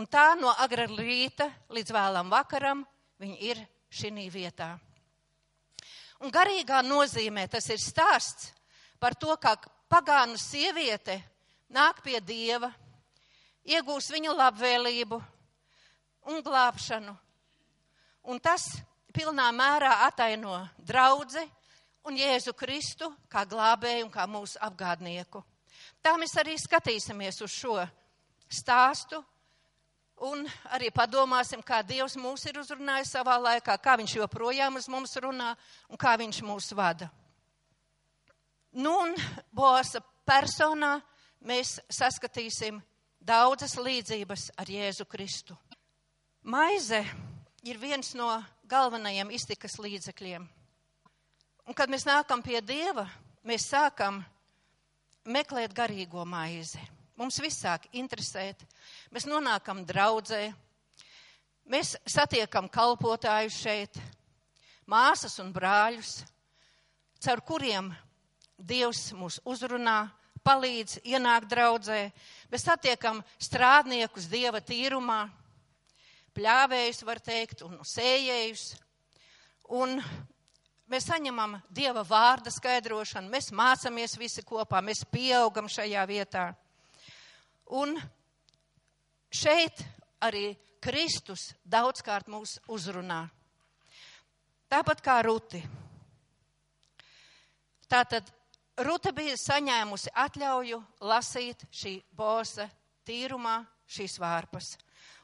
un 0.00 0.08
tā 0.08 0.30
no 0.40 0.54
agra 0.64 0.88
rīta 0.88 1.50
līdz 1.68 1.92
vēlam 1.92 2.32
vakaram 2.32 2.86
viņa 3.20 3.38
ir 3.52 3.62
šī 3.92 4.30
vietā. 4.32 4.72
Un 6.24 6.32
garīgā 6.32 6.80
nozīmē 6.88 7.50
tas 7.52 7.68
ir 7.68 7.84
stāsts 7.84 8.48
par 9.02 9.16
to, 9.18 9.34
kā 9.34 9.56
pagānu 9.90 10.38
sieviete 10.38 11.18
nāk 11.74 11.98
pie 12.04 12.20
dieva, 12.22 12.70
iegūs 13.66 14.12
viņa 14.14 14.34
labvēlību 14.38 15.18
un 16.30 16.42
glābšanu. 16.44 17.14
Un 18.30 18.38
tas 18.38 18.68
pilnā 19.10 19.48
mērā 19.50 20.04
ataino 20.06 20.60
draudzi 20.78 21.42
un 22.06 22.18
Jēzu 22.18 22.54
Kristu 22.54 23.10
kā 23.30 23.42
glābēju 23.48 24.06
un 24.06 24.12
kā 24.14 24.28
mūsu 24.30 24.60
apgādnieku. 24.62 25.42
Tā 26.02 26.14
mēs 26.18 26.36
arī 26.38 26.54
skatīsimies 26.58 27.42
uz 27.42 27.50
šo 27.50 27.80
stāstu 28.50 29.18
un 30.22 30.44
arī 30.70 30.92
padomāsim, 30.94 31.62
kā 31.66 31.80
Dievs 31.82 32.14
mūs 32.20 32.46
ir 32.46 32.60
uzrunājis 32.62 33.16
savā 33.16 33.34
laikā, 33.42 33.74
kā 33.82 33.96
Viņš 33.98 34.16
joprojām 34.20 34.78
uz 34.78 34.86
mums 34.90 35.16
runā 35.18 35.56
un 35.90 35.98
kā 35.98 36.14
Viņš 36.20 36.42
mūs 36.46 36.70
vada. 36.78 37.10
Nu, 38.72 38.92
un 39.04 39.10
Boasa 39.52 40.00
personā 40.24 40.94
mēs 41.44 41.74
saskatīsim 41.92 42.78
daudzas 43.20 43.74
līdzības 43.76 44.46
ar 44.56 44.70
Jēzu 44.72 45.04
Kristu. 45.04 45.52
Maize 46.48 47.02
ir 47.68 47.76
viens 47.76 48.14
no 48.16 48.30
galvenajiem 48.64 49.28
iztikas 49.36 49.76
līdzekļiem. 49.76 50.46
Un, 51.68 51.76
kad 51.76 51.92
mēs 51.92 52.06
nākam 52.08 52.40
pie 52.40 52.62
Dieva, 52.64 53.04
mēs 53.44 53.66
sākam 53.68 54.22
meklēt 55.28 55.74
garīgo 55.76 56.24
maizi. 56.24 56.80
Mums 57.20 57.42
viss 57.44 57.60
sāk 57.60 57.84
interesēt. 57.92 58.64
Mēs 59.12 59.28
nonākam 59.28 59.82
draudzē, 59.84 60.46
mēs 61.68 61.92
satiekam 62.08 62.70
kalpotājus 62.72 63.60
šeit, 63.66 64.00
māsas 64.88 65.36
un 65.44 65.52
brāļus, 65.52 66.22
caur 67.20 67.44
kuriem 67.44 67.92
Dievs 68.58 69.10
mūs 69.16 69.40
uzrunā, 69.48 70.10
palīdz 70.44 71.00
ienākt 71.06 71.50
draudzē. 71.50 72.00
Mēs 72.50 72.66
satiekam 72.66 73.22
strādniekus 73.40 74.28
dieva 74.30 74.60
tīrumā, 74.62 75.24
pļāvējus, 76.36 77.02
var 77.06 77.20
teikt, 77.22 77.62
un 77.66 77.78
sējējus. 77.86 78.64
Un 79.72 79.96
mēs 80.90 81.06
saņemam 81.08 81.56
dieva 81.72 82.02
vārda 82.06 82.52
skaidrošanu, 82.52 83.30
mēs 83.32 83.52
mācāmies 83.56 84.18
visi 84.20 84.44
kopā, 84.46 84.82
mēs 84.84 85.04
pieaugam 85.08 85.70
šajā 85.70 86.02
vietā. 86.10 86.50
Un 87.72 87.96
šeit 89.32 89.80
arī 90.20 90.52
Kristus 90.82 91.52
daudzkārt 91.64 92.28
mūs 92.28 92.58
uzrunā. 92.68 93.24
Tāpat 94.72 95.02
kā 95.04 95.18
Ruti. 95.24 95.60
Tātad 97.92 98.28
Ruta 98.82 99.12
bija 99.14 99.36
saņēmusi 99.38 100.10
atļauju 100.18 100.78
lasīt 101.06 101.60
šī 101.70 101.92
bosa 102.18 102.64
tīrumā 103.06 103.60
šīs 103.86 104.16
vārpas. 104.18 104.72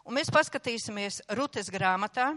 Un 0.07 0.15
mēs 0.15 0.31
paskatīsimies 0.31 1.23
Rutes 1.35 1.71
grāmatā 1.75 2.29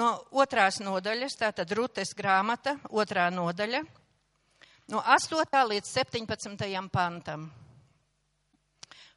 no 0.00 0.08
otrās 0.30 0.78
nodaļas, 0.80 1.36
tātad 1.42 1.74
Rutes 1.76 2.14
grāmata, 2.16 2.78
otrā 2.88 3.26
nodaļa, 3.34 3.82
no 4.94 5.02
8. 5.04 5.60
līdz 5.74 5.92
17. 5.92 6.88
pantam. 6.92 7.50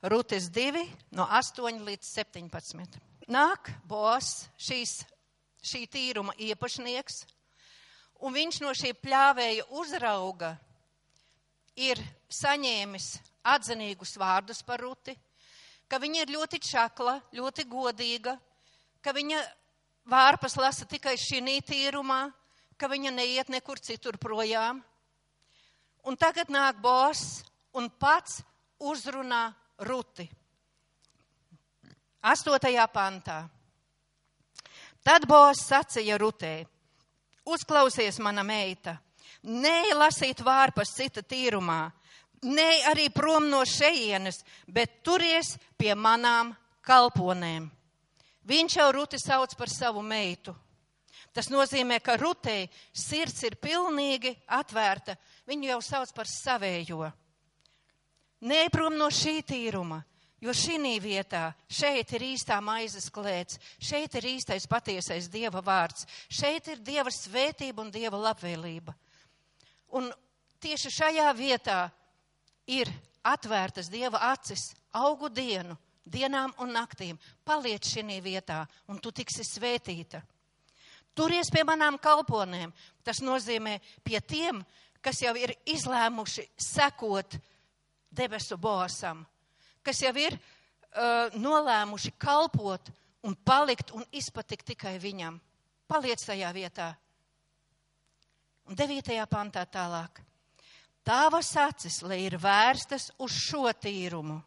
Rutes 0.03 0.49
2, 0.51 0.83
no 1.15 1.29
8 1.31 1.79
līdz 1.87 2.11
17. 2.11 2.99
Nāk 3.31 3.71
bos 3.87 4.49
šīs, 4.59 4.97
šī 5.63 5.85
tīruma 5.87 6.35
īpašnieks, 6.43 7.23
un 8.19 8.35
viņš 8.35 8.61
no 8.65 8.75
šī 8.75 8.91
pļāvēja 8.99 9.69
uzrauga 9.71 10.57
ir 11.75 11.99
saņēmis 12.29 13.07
atzinīgus 13.43 14.15
vārdus 14.19 14.61
par 14.65 14.81
Ruti, 14.81 15.15
ka 15.87 15.99
viņa 15.99 16.23
ir 16.23 16.33
ļoti 16.35 16.59
čakla, 16.63 17.19
ļoti 17.33 17.65
godīga, 17.69 18.37
ka 19.01 19.13
viņa 19.13 19.41
vārpas 20.09 20.55
lasa 20.57 20.85
tikai 20.85 21.15
šī 21.17 21.59
tīrumā, 21.65 22.31
ka 22.77 22.87
viņa 22.87 23.11
neiet 23.11 23.49
nekur 23.49 23.79
citur 23.79 24.17
projām. 24.17 24.81
Un 26.03 26.17
tagad 26.17 26.49
nāk 26.49 26.81
bos 26.81 27.43
un 27.73 27.89
pats 27.89 28.41
uzrunā 28.79 29.53
Ruti. 29.79 30.29
Astotajā 32.23 32.87
pantā. 32.87 33.43
Tad 35.03 35.25
bos 35.27 35.59
sacīja 35.67 36.15
Rutē, 36.17 36.63
uzklausies 37.43 38.19
mana 38.23 38.43
meita, 38.43 38.95
Nē, 39.43 39.91
lasīt 39.99 40.39
vārpas 40.39 40.93
cita 40.95 41.19
tīrumā, 41.21 41.91
nē, 42.47 42.69
arī 42.91 43.09
prom 43.11 43.49
no 43.51 43.63
šejienes, 43.67 44.43
bet 44.67 45.01
turies 45.03 45.57
pie 45.77 45.91
manām 45.95 46.53
kalponēm. 46.83 47.67
Viņš 48.47 48.77
jau 48.79 48.91
Ruti 48.91 49.19
sauc 49.19 49.55
par 49.59 49.71
savu 49.71 50.03
meitu. 50.03 50.55
Tas 51.33 51.49
nozīmē, 51.49 51.97
ka 52.03 52.15
Rutei 52.19 52.67
sirds 52.93 53.41
ir 53.47 53.55
pilnīgi 53.57 54.35
atvērta. 54.53 55.15
Viņu 55.49 55.69
jau 55.71 55.79
sauc 55.81 56.11
par 56.13 56.29
savējo. 56.29 57.07
Nē, 58.43 58.67
prom 58.71 58.95
no 58.99 59.07
šī 59.07 59.39
tīruma, 59.47 60.01
jo 60.43 60.51
šī 60.51 60.99
vietā 60.99 61.53
šeit 61.71 62.11
ir 62.13 62.25
īstā 62.35 62.59
maizes 62.61 63.09
klēts, 63.09 63.57
šeit 63.79 64.15
ir 64.19 64.27
īstais 64.35 64.67
patiesais 64.67 65.29
Dieva 65.31 65.61
vārds, 65.63 66.05
šeit 66.29 66.67
ir 66.67 66.83
Dieva 66.83 67.09
svētība 67.09 67.81
un 67.81 67.91
Dieva 67.91 68.19
labvēlība. 68.19 68.93
Un 69.93 70.09
tieši 70.63 70.91
šajā 70.91 71.29
vietā 71.37 71.85
ir 72.67 72.89
atvērtas 73.23 73.89
Dieva 73.91 74.19
acis 74.31 74.71
augu 74.93 75.29
dienu, 75.29 75.77
dienām 76.05 76.53
un 76.61 76.73
naktīm. 76.75 77.19
Paliec 77.45 77.87
šī 77.87 78.19
vietā, 78.21 78.63
un 78.87 78.99
tu 78.99 79.11
tiksi 79.11 79.45
svētīta. 79.47 80.21
Turies 81.13 81.51
pie 81.53 81.61
manām 81.63 81.99
kalponēm. 82.01 82.73
Tas 83.05 83.21
nozīmē 83.21 83.77
pie 84.03 84.19
tiem, 84.19 84.63
kas 85.01 85.21
jau 85.21 85.35
ir 85.37 85.53
izlēmuši 85.69 86.47
sekot 86.57 87.37
debesu 88.09 88.57
bosam, 88.57 89.23
kas 89.83 90.01
jau 90.01 90.13
ir 90.17 90.37
uh, 90.37 91.29
nolēmuši 91.37 92.13
kalpot 92.17 92.89
un 93.23 93.35
palikt 93.35 93.93
un 93.93 94.05
izpatikt 94.11 94.73
tikai 94.73 94.97
viņam. 95.01 95.39
Paliec 95.87 96.23
tajā 96.25 96.49
vietā. 96.55 96.93
Un 98.69 98.77
devītajā 98.79 99.25
pantā 99.27 99.65
tālāk. 99.67 100.21
Tavas 101.03 101.49
acis, 101.59 101.99
lai 102.07 102.21
ir 102.23 102.37
vērstas 102.39 103.09
uz 103.19 103.33
šo 103.35 103.67
tīrumu, 103.75 104.37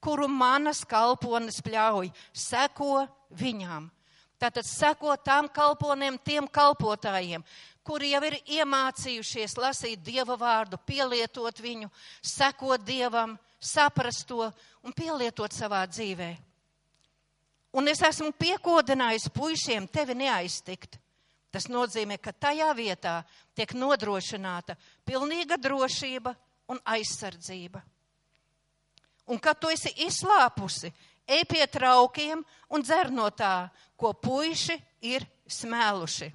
kuru 0.00 0.28
manas 0.32 0.80
kalpones 0.88 1.60
pļauj, 1.64 2.08
seko 2.32 3.04
viņām. 3.36 3.90
Tātad 4.40 4.64
seko 4.66 5.14
tām 5.20 5.50
kalponiem, 5.52 6.16
tiem 6.24 6.48
kalpotājiem, 6.48 7.44
kuri 7.84 8.14
jau 8.14 8.22
ir 8.24 8.38
iemācījušies 8.56 9.58
lasīt 9.60 10.00
Dieva 10.04 10.38
vārdu, 10.40 10.80
pielietot 10.88 11.60
viņu, 11.60 11.90
sekot 12.24 12.82
Dievam, 12.84 13.36
saprast 13.60 14.26
to 14.28 14.48
un 14.84 14.92
pielietot 14.96 15.52
savā 15.52 15.84
dzīvē. 15.88 16.32
Un 17.74 17.88
es 17.90 18.00
esmu 18.06 18.32
piekodinājis 18.38 19.28
puišiem 19.34 19.88
tevi 19.92 20.16
neaiztikt. 20.16 21.00
Tas 21.54 21.68
nozīmē, 21.70 22.18
ka 22.18 22.32
tajā 22.34 22.72
vietā 22.74 23.20
tiek 23.54 23.76
nodrošināta 23.78 24.74
pilnīga 25.06 25.54
drošība 25.54 26.32
un 26.74 26.80
aizsardzība. 26.82 27.78
Un 29.30 29.38
kad 29.38 29.60
tu 29.62 29.70
esi 29.70 29.92
izslāpusi, 30.02 30.90
ej 31.30 31.44
pie 31.46 31.62
traukiem 31.70 32.42
un 32.74 32.82
dzer 32.82 33.12
no 33.14 33.28
tā, 33.30 33.68
ko 33.96 34.10
puiši 34.18 34.74
ir 35.14 35.22
smēluši. 35.46 36.32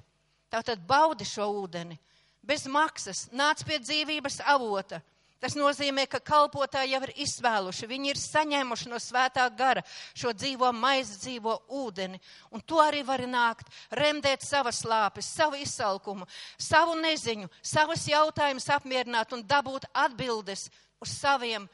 Tātad 0.50 0.80
baudi 0.88 1.28
šo 1.28 1.50
ūdeni 1.60 2.00
bez 2.40 2.64
maksas, 2.66 3.26
nāc 3.36 3.60
pie 3.66 3.78
dzīvības 3.82 4.40
avota, 4.48 5.02
Tas 5.40 5.54
nozīmē, 5.56 6.04
ka 6.04 6.18
kalpotāji 6.20 6.92
jau 6.92 7.00
ir 7.06 7.12
izsvēluši, 7.24 7.86
viņi 7.88 8.10
ir 8.12 8.18
saņēmuši 8.20 8.90
no 8.90 8.98
svētā 9.00 9.46
gara 9.56 9.80
šo 10.12 10.34
dzīvo 10.36 10.68
maizi, 10.76 11.16
dzīvo 11.22 11.54
ūdeni. 11.80 12.20
Un 12.52 12.60
to 12.60 12.82
arī 12.84 13.00
var 13.08 13.24
nākt, 13.24 13.70
remdēt 13.96 14.44
savas 14.44 14.82
lāpes, 14.84 15.30
savu 15.32 15.56
izsalkumu, 15.56 16.28
savu 16.60 16.98
neziņu, 17.00 17.48
savus 17.64 18.04
jautājumus 18.12 18.68
apmierināt 18.76 19.32
un 19.32 19.46
dabūt 19.48 19.88
atbildes 19.96 20.68
uz 21.00 21.16
saviem 21.16 21.64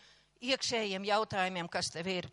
iekšējiem 0.46 1.10
jautājumiem, 1.10 1.66
kas 1.66 1.90
tev 1.90 2.06
ir. 2.12 2.30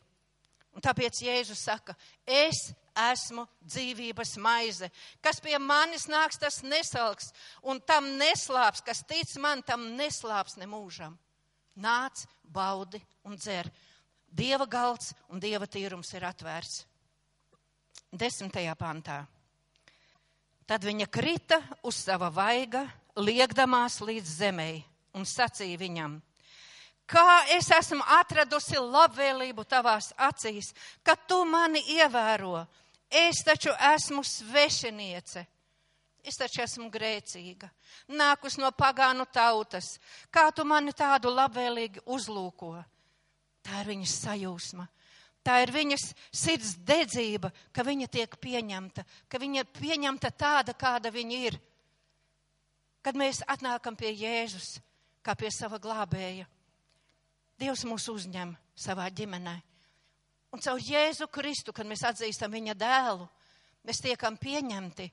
Un 0.73 0.85
tāpēc 0.85 1.17
Jēzus 1.25 1.65
saka, 1.65 1.97
es 2.25 2.71
esmu 2.93 3.47
dzīvības 3.65 4.37
maize. 4.41 4.89
Kas 5.21 5.41
pie 5.41 5.57
manis 5.57 6.05
nāks, 6.09 6.37
tas 6.41 6.61
nesalks, 6.65 7.31
un 7.65 7.81
tam 7.81 8.13
neslāps, 8.21 8.85
kas 8.85 9.01
tic 9.09 9.33
man, 9.41 9.65
tam 9.65 9.95
neslāps 9.97 10.57
nemūžam. 10.61 11.17
Nāc, 11.75 12.25
baudi 12.43 13.01
un 13.25 13.37
dzer. 13.37 13.69
Dieva 14.29 14.65
galds 14.65 15.13
un 15.29 15.39
dieva 15.41 15.65
tīrums 15.65 16.11
ir 16.13 16.25
atvērts. 16.25 16.83
Desmitajā 18.13 18.75
pantā. 18.77 19.23
Tad 20.69 20.85
viņa 20.85 21.07
krita 21.09 21.59
uz 21.83 21.97
sava 22.05 22.29
vaiga, 22.33 22.85
liekdamās 23.17 23.99
līdz 24.01 24.35
zemei, 24.37 24.83
un 25.13 25.25
sacīja 25.25 25.77
viņam: 25.81 26.19
Kā 27.09 27.43
es 27.57 27.67
esmu 27.73 28.05
atradusi 28.19 28.79
labvēlību 28.79 29.65
tavās 29.65 30.13
acīs, 30.17 30.71
ka 31.03 31.15
tu 31.15 31.43
mani 31.45 31.81
ievēro, 31.97 32.63
es 33.09 33.43
taču 33.45 33.73
esmu 33.93 34.23
svešiniece 34.23 35.45
Es 36.23 36.39
taču 36.39 36.61
esmu 36.63 36.87
grēcīga, 36.91 37.67
nākus 38.15 38.55
no 38.55 38.69
pagānu 38.71 39.25
tautas. 39.27 39.97
Kā 40.31 40.47
tu 40.55 40.63
mani 40.63 40.93
tādu 40.95 41.33
labvēlīgi 41.33 42.05
uzlūko? 42.07 42.77
Tā 43.63 43.81
ir 43.83 43.91
viņas 43.91 44.13
sajūsma. 44.23 44.87
Tā 45.43 45.57
ir 45.65 45.73
viņas 45.75 46.05
sirds 46.31 46.77
dedzība, 46.87 47.51
ka 47.75 47.83
viņa 47.83 48.07
tiek 48.07 48.37
pieņemta, 48.39 49.03
ka 49.27 49.39
viņa 49.43 49.65
pieņemta 49.75 50.31
tāda, 50.39 50.71
kāda 50.79 51.11
viņa 51.11 51.39
ir. 51.49 51.59
Kad 53.03 53.19
mēs 53.19 53.41
atnākam 53.43 53.97
pie 53.99 54.13
Jēzus, 54.15 54.77
kā 55.19 55.35
pie 55.35 55.51
sava 55.51 55.79
glābēja, 55.83 56.47
Dievs 57.59 57.83
mūs 57.85 58.07
uzņem 58.09 58.55
savā 58.75 59.05
ģimenē. 59.13 59.53
Un 60.53 60.61
caur 60.63 60.79
Jēzu 60.81 61.27
Kristu, 61.31 61.73
kad 61.75 61.87
mēs 61.87 62.01
atzīstam 62.07 62.51
viņa 62.53 62.73
dēlu, 62.77 63.27
mēs 63.85 64.01
tiekam 64.03 64.39
pieņemti 64.39 65.09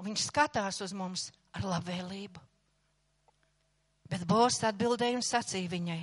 Un 0.00 0.08
viņš 0.08 0.30
skatās 0.30 0.80
uz 0.80 0.94
mums 0.96 1.26
ar 1.52 1.66
labvēlību. 1.68 2.40
Bet 4.08 4.24
Bosts 4.26 4.64
atbildēja 4.64 5.18
un 5.18 5.24
sacīja 5.24 5.68
viņai: 5.70 6.00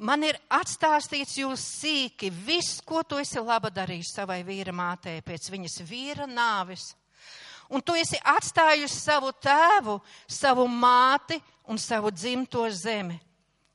Man 0.00 0.24
ir 0.24 0.38
atstāstīts 0.48 1.36
jūs 1.42 1.60
sīki, 1.82 2.30
viss, 2.32 2.80
ko 2.80 3.02
tu 3.04 3.18
esi 3.20 3.42
laba 3.44 3.68
darījis 3.68 4.14
savai 4.16 4.40
vīra 4.46 4.72
mātei 4.72 5.20
pēc 5.20 5.50
viņas 5.52 5.82
vīra 5.84 6.24
nāves. 6.26 6.94
Un 7.72 7.84
tu 7.84 7.92
esi 7.96 8.16
atstājusi 8.16 8.96
savu 8.96 9.34
tēvu, 9.36 9.98
savu 10.26 10.64
māti 10.68 11.36
un 11.68 11.78
savu 11.78 12.10
dzimto 12.10 12.64
zemi. 12.72 13.18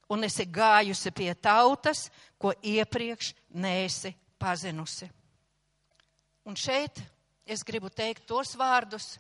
Un 0.10 0.26
esi 0.26 0.47
gājusi 0.50 1.12
pie 1.13 1.30
tautas, 1.36 2.08
ko 2.41 2.56
iepriekš 2.63 3.34
neesi 3.54 4.15
pazinusi. 4.39 5.10
Un 6.47 6.56
šeit 6.56 7.02
es 7.45 7.63
gribu 7.63 7.89
teikt 7.93 8.26
tos 8.28 8.56
vārdus, 8.58 9.17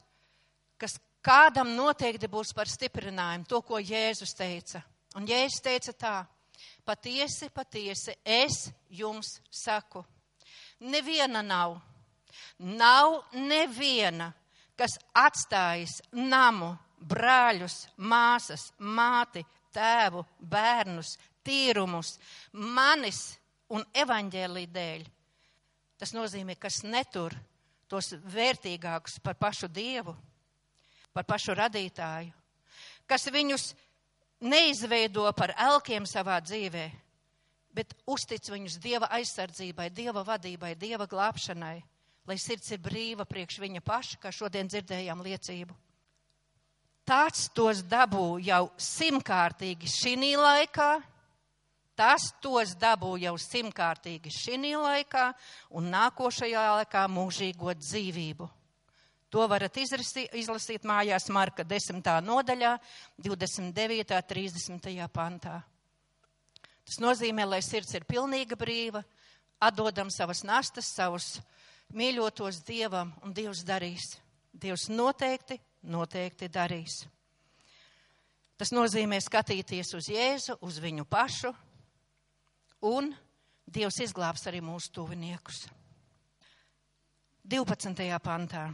kas 0.77 0.97
kādam 1.25 1.73
noteikti 1.75 2.29
būs 2.31 2.53
par 2.55 2.69
stiprinājumu, 2.69 3.47
to, 3.49 3.61
ko 3.65 3.81
Jēzus 3.81 4.33
teica. 4.37 4.81
Un 5.17 5.27
Jēzus 5.27 5.63
teica 5.65 5.93
tā, 5.93 6.15
patiesi, 6.85 7.49
patiesi, 7.53 8.15
es 8.23 8.67
jums 8.89 9.37
saku, 9.51 10.03
neviena 10.79 11.41
nav, 11.43 11.77
nav 12.59 13.23
neviena, 13.33 14.31
kas 14.77 14.97
atstājis 15.17 15.99
namu, 16.13 16.75
brāļus, 16.97 17.87
māsas, 17.97 18.69
māti, 18.79 19.43
tēvu, 19.73 20.23
bērnus, 20.39 21.17
tīrumus, 21.45 22.15
manis 22.53 23.21
un 23.73 23.83
evaņģēlī 23.93 24.65
dēļ. 24.73 25.05
Tas 25.97 26.13
nozīmē, 26.13 26.55
kas 26.61 26.83
netur 26.85 27.33
tos 27.89 28.11
vērtīgākus 28.33 29.17
par 29.23 29.37
pašu 29.39 29.69
Dievu 29.73 30.13
par 31.17 31.25
pašu 31.25 31.55
radītāju, 31.57 32.29
kas 33.09 33.25
viņus 33.33 33.71
neizveido 34.45 35.25
par 35.33 35.55
elkiem 35.57 36.05
savā 36.05 36.37
dzīvē, 36.45 36.85
bet 37.73 37.95
uztic 38.09 38.45
viņus 38.51 38.77
Dieva 38.81 39.09
aizsardzībai, 39.17 39.89
Dieva 39.89 40.21
vadībai, 40.27 40.75
Dieva 40.77 41.07
glābšanai, 41.09 41.77
lai 42.27 42.37
sirds 42.37 42.69
ir 42.75 42.81
brīva 42.83 43.25
priekš 43.25 43.59
viņa 43.63 43.81
paša, 43.85 44.21
kā 44.21 44.31
šodien 44.33 44.69
dzirdējām 44.69 45.23
liecību. 45.25 45.73
Tāds 47.07 47.47
tos 47.55 47.81
dabū 47.87 48.37
jau 48.43 48.67
simtkārtīgi 48.75 49.87
šī 49.87 50.35
laikā, 50.35 50.89
tas 51.97 52.27
tos 52.43 52.75
dabū 52.77 53.15
jau 53.23 53.33
simtkārtīgi 53.39 54.33
šī 54.33 54.75
laikā 54.75 55.31
un 55.79 55.89
nākošajā 55.93 56.67
laikā 56.81 57.07
mūžīgo 57.09 57.73
dzīvību. 57.79 58.49
To 59.33 59.43
varat 59.51 59.75
izrasīt, 59.75 60.31
izlasīt 60.39 60.85
mājās 60.87 61.27
Marka 61.35 61.65
10. 61.67 61.99
nodaļā, 62.23 62.77
29. 63.19 64.21
30. 64.29 65.09
pantā. 65.11 65.57
Tas 66.87 67.01
nozīmē, 67.03 67.43
lai 67.43 67.59
sirds 67.65 67.91
ir 67.97 68.07
pilnīga 68.07 68.55
brīva, 68.55 69.01
atdodam 69.59 70.07
savas 70.13 70.45
nastas, 70.47 70.93
savus 70.95 71.33
mīļotos 71.91 72.61
Dievam, 72.63 73.11
un 73.23 73.35
Dievs 73.35 73.65
darīs. 73.67 74.13
Dievs 74.55 74.87
noteikti, 74.89 75.59
noteikti 75.83 76.47
darīs. 76.47 77.01
Tas 78.57 78.71
nozīmē 78.73 79.19
skatīties 79.21 79.91
uz 79.99 80.07
Jēzu, 80.09 80.55
uz 80.63 80.79
viņu 80.81 81.03
pašu, 81.05 81.51
un 82.87 83.11
Dievs 83.67 83.99
izglābs 84.07 84.47
arī 84.47 84.63
mūsu 84.63 84.95
tuviniekus. 84.95 85.65
12. 87.43 88.07
pantā. 88.23 88.69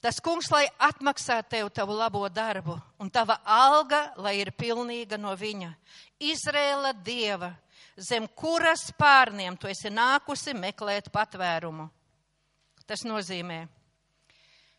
Tas 0.00 0.16
kungs, 0.24 0.48
lai 0.48 0.64
atmaksā 0.80 1.42
tev 1.44 1.68
tavu 1.76 1.92
labo 1.92 2.22
darbu, 2.32 2.78
un 2.98 3.10
tava 3.12 3.36
alga, 3.44 4.14
lai 4.16 4.38
ir 4.40 4.48
pilnīga 4.56 5.18
no 5.20 5.34
viņa. 5.36 5.74
Izrēla 6.24 6.94
dieva, 7.04 7.50
zem 8.00 8.24
kuras 8.32 8.86
pārniem 8.96 9.58
tu 9.60 9.68
esi 9.68 9.92
nākusi 9.92 10.56
meklēt 10.56 11.10
patvērumu. 11.12 11.90
Tas 12.88 13.04
nozīmē, 13.04 13.60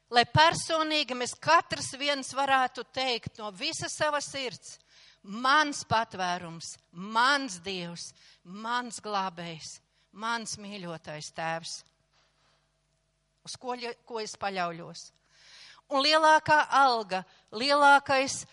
lai 0.10 0.26
personīgi 0.26 1.16
mēs 1.16 1.38
katrs 1.38 1.94
viens 2.02 2.34
varētu 2.36 2.84
teikt 2.90 3.38
no 3.40 3.54
visa 3.54 3.88
sava 3.94 4.20
sirds, 4.26 4.80
mans 5.22 5.86
patvērums, 5.86 6.74
mans 6.92 7.60
dievs, 7.62 8.10
mans 8.44 8.98
glābējs, 9.06 9.78
mans 10.12 10.58
mīļotais 10.58 11.30
tēvs. 11.38 11.78
Uz 13.46 13.58
ko, 13.58 13.76
ko 14.06 14.22
es 14.22 14.36
paļaujos? 14.38 15.10
Un 15.92 16.06
lielākā 16.06 16.60
alga, 16.78 17.24
lielākais 17.52 18.44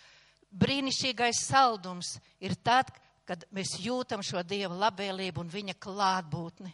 brīnišķīgais 0.58 1.44
saldums 1.46 2.16
ir 2.42 2.56
tad, 2.64 2.90
kad 3.28 3.44
mēs 3.52 3.76
jūtam 3.84 4.24
šo 4.24 4.42
Dieva 4.42 4.74
labvēlību 4.88 5.44
un 5.44 5.52
Viņa 5.52 5.76
klātbūtni. 5.78 6.72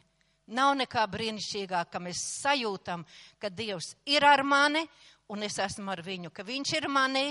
Nav 0.55 0.74
nekā 0.79 1.03
brīnišķīgāk, 1.11 1.90
ka 1.90 2.00
mēs 2.00 2.20
sajūtam, 2.44 3.05
ka 3.40 3.50
Dievs 3.50 3.94
ir 4.07 4.24
ar 4.29 4.44
mani 4.46 4.85
un 5.33 5.42
es 5.42 5.59
esmu 5.59 5.90
ar 5.90 6.05
viņu, 6.05 6.31
ka 6.31 6.44
Viņš 6.46 6.74
ir 6.79 6.88
manī 6.92 7.27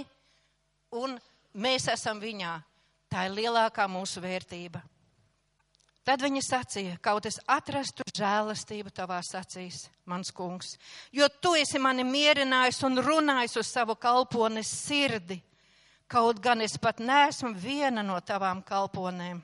un 1.00 1.16
mēs 1.54 1.88
esam 1.94 2.22
Viņā. 2.22 2.58
Tā 3.10 3.28
ir 3.30 3.38
lielākā 3.38 3.86
mūsu 3.88 4.22
vērtība. 4.22 4.82
Tad 6.04 6.20
viņa 6.20 6.42
sacīja, 6.44 6.98
kaut 7.00 7.26
es 7.30 7.38
atrastu 7.48 8.04
žēlastību 8.12 8.92
tavās 8.92 9.30
acīs, 9.40 9.86
mans 10.06 10.34
kungs, 10.36 10.76
jo 11.16 11.30
tu 11.40 11.54
esi 11.56 11.80
mani 11.80 12.04
mierinājis 12.04 12.82
un 12.84 13.00
runājis 13.00 13.56
uz 13.62 13.72
savu 13.72 13.96
kalpones 13.96 14.68
sirdi 14.68 15.40
kaut 16.14 16.40
gan 16.40 16.62
es 16.62 16.78
pat 16.78 17.00
neesmu 17.02 17.54
viena 17.58 18.04
no 18.06 18.20
tavām 18.22 18.62
kalponēm. 18.66 19.42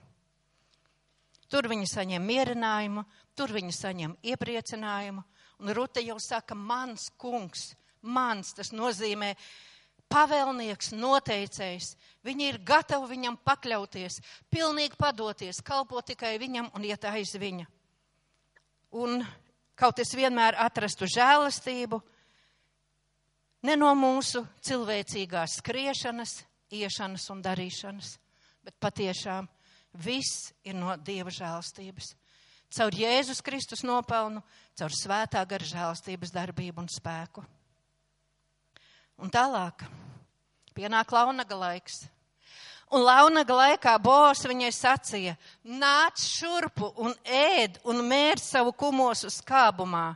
Tur 1.50 1.65
viņi 1.72 1.88
saņem 1.89 2.26
mierinājumu, 2.30 3.04
tur 3.34 3.50
viņi 3.56 3.74
saņem 3.74 4.13
iepriecinājumu, 4.22 5.24
un 5.60 5.74
Rute 5.74 6.04
jau 6.06 6.19
saka, 6.22 6.54
mans 6.54 7.08
kungs, 7.17 7.72
mans, 8.06 8.54
tas 8.54 8.69
nozīmē 8.69 9.32
pavēlnieks, 10.10 10.93
noteicējs. 10.98 11.93
Viņi 12.26 12.48
ir 12.52 12.60
gatavi 12.65 13.12
viņam 13.13 13.38
pakļauties, 13.45 14.19
pilnīgi 14.52 14.98
padoties, 15.00 15.62
kalpot 15.65 16.06
tikai 16.10 16.38
viņam 16.41 16.72
un 16.76 16.88
iet 16.88 17.06
aiz 17.08 17.36
viņa. 17.39 17.67
Un 19.00 19.22
kaut 19.80 20.02
es 20.02 20.12
vienmēr 20.17 20.58
atrastu 20.60 21.08
žēlastību, 21.08 22.02
ne 23.63 23.76
no 23.78 23.91
mūsu 23.95 24.43
cilvēcīgās 24.65 25.60
skriešanas, 25.62 26.39
iešanas 26.74 27.30
un 27.34 27.43
darīšanas, 27.45 28.15
bet 28.65 28.76
patiešām 28.82 29.48
viss 30.04 30.52
ir 30.65 30.78
no 30.78 30.95
Dieva 30.98 31.32
žēlstības. 31.34 32.15
Caur 32.69 32.93
Jēzus 32.93 33.41
Kristus 33.41 33.82
nopelnu, 33.82 34.43
caur 34.78 34.93
svētā 34.93 35.41
gara 35.50 35.65
žēlstības 35.65 36.34
darbību 36.36 36.84
un 36.84 36.91
spēku. 36.91 37.41
Un 39.19 39.32
tālāk 39.34 39.84
pienāk 40.77 41.12
launaga 41.12 41.58
laiks. 41.60 42.05
Un 42.89 43.03
launaga 43.05 43.53
laikā 43.53 43.91
Bos 44.01 44.41
viņai 44.49 44.71
sacīja, 44.73 45.36
nāc 45.62 46.23
šurpu 46.23 46.88
un 47.03 47.13
ēd 47.21 47.77
un 47.86 48.01
mēr 48.08 48.41
savu 48.41 48.73
kumosu 48.73 49.29
skābumā. 49.29 50.15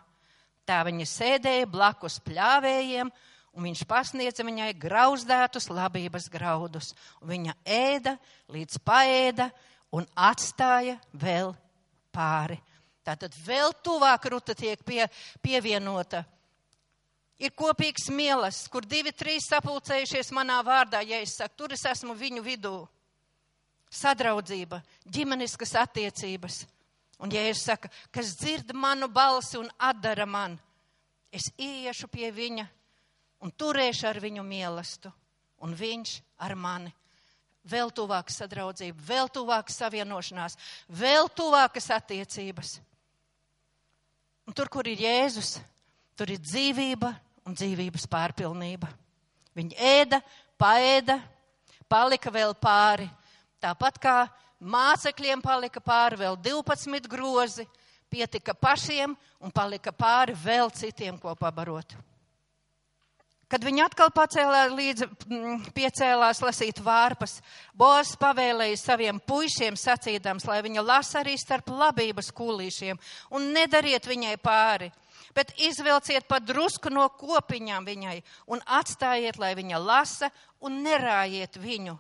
Tā 0.66 0.80
viņa 0.88 1.06
sēdēja 1.10 1.68
blakus 1.70 2.18
pļāvējiem 2.24 3.12
un 3.54 3.68
viņš 3.68 3.84
pasniedza 3.86 4.46
viņai 4.48 4.72
grauzdētus 4.80 5.70
labības 5.70 6.30
graudus. 6.34 6.94
Viņa 7.22 7.54
ēda 7.68 8.16
līdz 8.54 8.80
paēda 8.88 9.52
un 9.94 10.08
atstāja 10.16 10.98
vēl 11.12 11.54
pāri. 12.16 12.58
Tātad 13.04 13.36
vēl 13.46 13.76
tuvāk 13.84 14.30
ruta 14.32 14.56
tiek 14.56 14.80
pie, 14.88 15.04
pievienota. 15.44 16.24
Ir 17.42 17.54
kopīgs 17.58 18.10
mielas, 18.14 18.68
kur 18.70 18.86
divi, 18.86 19.12
trīs 19.12 19.48
sapulcējušies 19.50 20.30
manā 20.36 20.60
vārdā, 20.66 21.02
ja 21.02 21.20
es 21.24 21.38
saku, 21.40 21.56
tur 21.58 21.74
es 21.74 21.86
esmu 21.90 22.14
viņu 22.18 22.44
vidū. 22.46 22.76
Sadraudzība, 23.94 24.82
ģimeniskas 25.06 25.76
attiecības. 25.82 26.64
Un 27.24 27.34
ja 27.34 27.44
es 27.50 27.64
saku, 27.66 27.90
kas 28.14 28.34
dzird 28.40 28.74
manu 28.76 29.08
balsi 29.08 29.58
un 29.60 29.70
atdara 29.78 30.26
man, 30.26 30.58
es 31.32 31.50
ieiešu 31.58 32.10
pie 32.12 32.32
viņa 32.34 32.66
un 33.44 33.52
turēšu 33.52 34.08
ar 34.10 34.20
viņu 34.24 34.44
mīlestību, 34.48 35.14
un 35.64 35.76
viņš 35.78 36.18
ar 36.44 36.56
mani. 36.60 36.94
Vēl 37.64 37.94
tuvāka 37.96 38.34
sadraudzība, 38.34 39.00
vēl 39.08 39.30
tuvāka 39.32 39.72
savienošanās, 39.72 40.58
vēl 40.92 41.30
tuvākas 41.32 41.88
attiecības. 41.96 42.74
Un 44.44 44.56
tur, 44.58 44.68
kur 44.68 44.88
ir 44.92 45.00
Jēzus, 45.00 45.56
tur 46.18 46.32
ir 46.34 46.42
dzīvība 46.42 47.12
un 47.48 47.58
dzīvības 47.58 48.08
pārpilnība. 48.12 48.90
Viņi 49.58 49.78
ēda, 49.78 50.20
paēda, 50.60 51.20
palika 51.90 52.32
vēl 52.34 52.56
pāri. 52.58 53.10
Tāpat 53.64 54.00
kā 54.02 54.16
mācekļiem 54.60 55.44
palika 55.44 55.82
pāri 55.84 56.20
vēl 56.24 56.40
12 56.40 57.10
grozi, 57.12 57.68
pietika 58.10 58.54
pašiem 58.54 59.14
un 59.42 59.54
palika 59.54 59.94
pāri 59.96 60.36
vēl 60.38 60.72
citiem, 60.74 61.18
ko 61.18 61.36
pabarot. 61.36 61.96
Kad 63.54 63.62
viņi 63.62 63.84
atkal 63.86 64.10
pacēlā 64.10 64.64
līdz 64.74 65.04
mm, 65.06 65.58
piecēlās 65.76 66.40
lasīt 66.42 66.80
vārpas, 66.82 67.36
Bos 67.78 68.16
pavēlēja 68.18 68.80
saviem 68.82 69.20
puišiem 69.22 69.78
sacīdams, 69.78 70.48
lai 70.50 70.58
viņa 70.66 70.82
lasa 70.82 71.20
arī 71.22 71.36
starp 71.38 71.70
labības 71.70 72.32
kūlīšiem 72.34 72.98
un 73.38 73.52
nedariet 73.54 74.10
viņai 74.10 74.40
pāri, 74.42 74.90
bet 75.36 75.54
izvelciet 75.62 76.28
pa 76.28 76.40
drusku 76.44 76.92
no 76.94 77.08
kopiņām 77.20 77.86
viņai 77.88 78.18
un 78.52 78.64
atstājiet, 78.66 79.40
lai 79.40 79.54
viņa 79.56 79.80
lasa 79.80 80.30
un 80.62 80.82
nerājiet 80.84 81.58
viņu. 81.62 81.98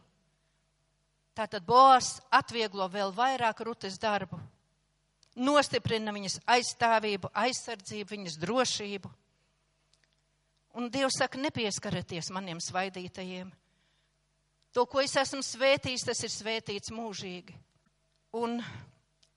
Tātad 1.34 1.66
Bos 1.66 2.20
atvieglo 2.30 2.86
vēl 2.94 3.14
vairāk 3.16 3.64
rutes 3.66 3.98
darbu, 3.98 4.38
nostiprina 5.36 6.14
viņas 6.14 6.40
aizstāvību, 6.46 7.32
aizsardzību, 7.34 8.10
viņas 8.12 8.40
drošību. 8.44 9.12
Un 10.78 10.90
Dievs 10.94 11.18
saka, 11.22 11.38
nepieskarieties 11.42 12.32
maniem 12.34 12.62
svaidītajiem. 12.62 13.52
To, 14.74 14.86
ko 14.90 15.04
es 15.04 15.14
esmu 15.22 15.44
svētījis, 15.46 16.06
tas 16.08 16.24
ir 16.26 16.32
svētīts 16.34 16.94
mūžīgi. 16.94 17.54
Un 18.42 18.58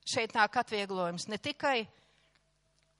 šeit 0.09 0.33
nāk 0.37 0.57
atvieglojums 0.57 1.29
ne 1.29 1.37
tikai 1.37 1.83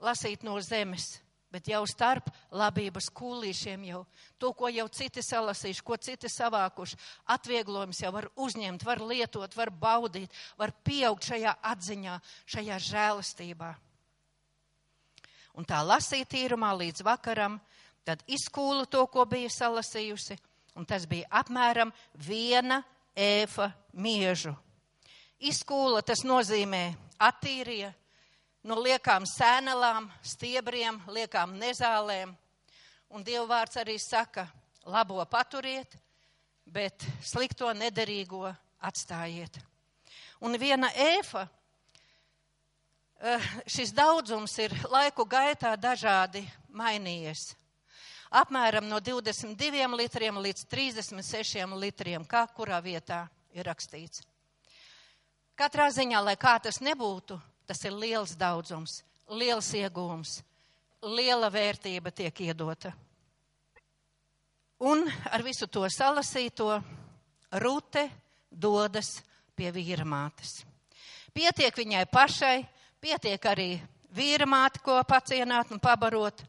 lasīt 0.03 0.43
no 0.47 0.59
zemes, 0.61 1.21
bet 1.53 1.69
jau 1.71 1.83
starp 1.89 2.29
labības 2.53 3.09
kūlīšiem 3.17 3.87
jau 3.89 4.03
to, 4.39 4.53
ko 4.53 4.69
jau 4.69 4.89
citi 4.93 5.23
salasījuši, 5.25 5.85
ko 5.87 5.97
citi 5.97 6.29
savākuši. 6.33 6.99
Atvieglojums 7.33 8.03
jau 8.03 8.13
var 8.13 8.29
uzņemt, 8.35 8.85
var 8.85 9.01
lietot, 9.01 9.57
var 9.57 9.71
baudīt, 9.71 10.33
var 10.59 10.75
pieaugt 10.85 11.31
šajā 11.31 11.57
atziņā, 11.63 12.21
šajā 12.45 12.81
žēlastībā. 12.91 13.73
Un 15.57 15.65
tā 15.65 15.81
lasīt 15.81 16.29
tīrumā 16.35 16.75
līdz 16.77 17.01
vakaram 17.07 17.57
Tad 18.07 18.23
izkūlu 18.31 18.87
to, 18.87 19.03
ko 19.11 19.25
bija 19.27 19.51
salasījusi, 19.51 20.37
un 20.79 20.87
tas 20.87 21.09
bija 21.11 21.27
apmēram 21.41 21.91
viena 22.23 22.79
ēfa 23.19 23.73
miežu. 23.99 24.53
Izkūla 25.43 26.05
tas 26.07 26.23
nozīmē 26.23 26.85
attīrīja 27.19 27.91
no 28.67 28.79
liekām 28.83 29.25
sēnelām, 29.31 30.09
stiebriem, 30.27 30.99
liekām 31.09 31.55
nezālēm. 31.61 32.35
Un 33.15 33.25
Dieva 33.25 33.47
vārds 33.55 33.79
arī 33.79 33.97
saka, 34.03 34.49
labo 34.87 35.23
paturiet, 35.31 35.95
bet 36.67 37.07
slikto 37.23 37.71
nederīgo 37.73 38.49
atstājiet. 38.83 39.61
Un 40.43 40.59
viena 40.59 40.91
ēfa, 40.91 41.47
eh, 43.21 43.53
šis 43.67 43.95
daudzums 43.95 44.59
ir 44.59 44.75
laiku 44.91 45.25
gaitā 45.25 45.77
dažādi 45.77 46.45
mainījies 46.69 47.55
apmēram 48.31 48.87
no 48.89 49.01
22 49.01 49.97
litriem 49.97 50.39
līdz 50.43 50.67
36 50.71 51.77
litriem, 51.79 52.25
kā 52.27 52.47
kurā 52.55 52.81
vietā 52.83 53.27
ir 53.55 53.67
rakstīts. 53.67 54.23
Katrā 55.57 55.89
ziņā, 55.89 56.21
lai 56.25 56.37
kā 56.37 56.59
tas 56.61 56.83
nebūtu, 56.85 57.39
tas 57.67 57.83
ir 57.85 57.95
liels 57.95 58.37
daudzums, 58.39 59.01
liels 59.29 59.73
iegūms, 59.75 60.39
liela 61.03 61.51
vērtība 61.51 62.13
tiek 62.15 62.41
iedota. 62.47 62.93
Un 64.87 65.07
ar 65.33 65.43
visu 65.43 65.67
to 65.73 65.87
salasīto 65.89 66.71
Rute 67.63 68.11
dodas 68.51 69.23
pie 69.57 69.71
vīramātes. 69.73 70.65
Pietiek 71.33 71.77
viņai 71.77 72.05
pašai, 72.13 72.57
pietiek 73.01 73.47
arī 73.49 73.71
vīramāti, 74.17 74.83
ko 74.85 74.99
pacienāt 75.09 75.73
un 75.73 75.81
pabarot. 75.81 76.43